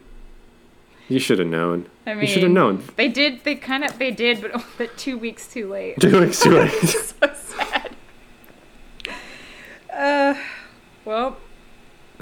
[1.10, 1.88] You should have known.
[2.06, 2.84] I mean, you should have known.
[2.98, 3.44] They did.
[3.44, 3.98] They kind of.
[3.98, 6.00] They did, but but two weeks too late.
[6.00, 6.72] Two weeks too late.
[6.84, 7.96] so sad.
[9.94, 10.36] Uh,
[11.06, 11.38] well,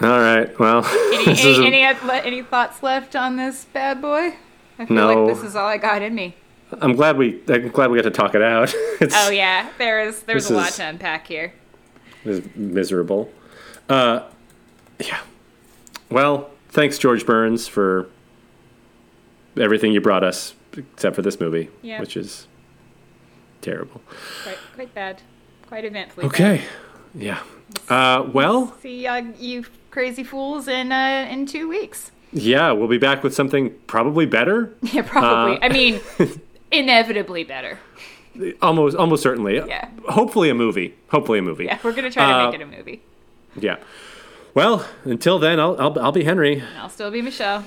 [0.01, 0.57] All right.
[0.59, 4.35] Well, any is a- any, any, any thoughts left on this bad boy?
[4.77, 5.23] I feel No.
[5.23, 6.35] like this is all I got in me.
[6.81, 7.41] I'm glad we.
[7.47, 8.73] I'm glad we got to talk it out.
[9.01, 11.53] It's, Oh yeah, there's there's a lot is- to unpack here.
[12.23, 13.31] It's miserable.
[13.87, 14.21] Uh,
[14.99, 15.19] yeah.
[16.09, 18.09] Well, thanks, George Burns, for
[19.57, 21.99] everything you brought us, except for this movie, Yeah.
[21.99, 22.47] which is
[23.61, 24.01] terrible.
[24.43, 25.21] Quite quite bad,
[25.67, 26.25] quite eventfully.
[26.27, 26.61] Okay.
[27.13, 27.39] Yeah.
[27.89, 28.75] Uh, well.
[28.81, 32.11] See uh, you crazy fools in uh, in two weeks.
[32.33, 34.73] yeah, we'll be back with something probably better.
[34.93, 35.57] Yeah, probably.
[35.57, 35.99] Uh, I mean,
[36.71, 37.79] inevitably better.
[38.61, 39.55] Almost, almost certainly.
[39.55, 39.87] Yeah.
[40.09, 40.93] Hopefully a movie.
[41.09, 41.65] Hopefully a movie.
[41.65, 43.01] Yeah, we're gonna try to Uh, make it a movie.
[43.57, 43.77] Yeah.
[44.53, 46.61] Well, until then, I'll, I'll, I'll be Henry.
[46.77, 47.63] I'll still be Michelle.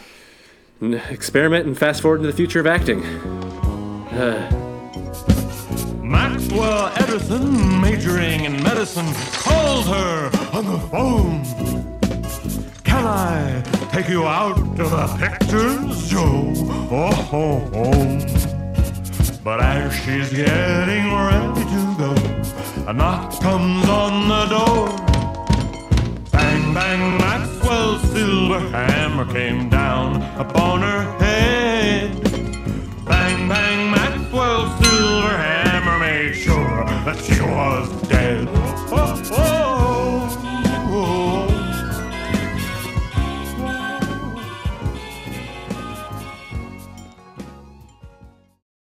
[0.81, 3.03] Experiment and fast forward into the future of acting.
[4.13, 4.49] Uh.
[6.01, 11.43] Maxwell Edison, majoring in medicine, calls her on the phone.
[12.85, 13.61] Can I
[13.91, 16.53] take you out to the pictures, Joe?
[16.91, 19.41] Oh, oh, oh.
[19.43, 22.15] But as she's getting ready to go,
[22.87, 25.18] a knock comes on the door
[26.79, 32.11] bang, Maxwell's silver hammer came down upon her head.
[33.05, 38.58] Bang, bang, Maxwell's silver hammer made sure that she was dead.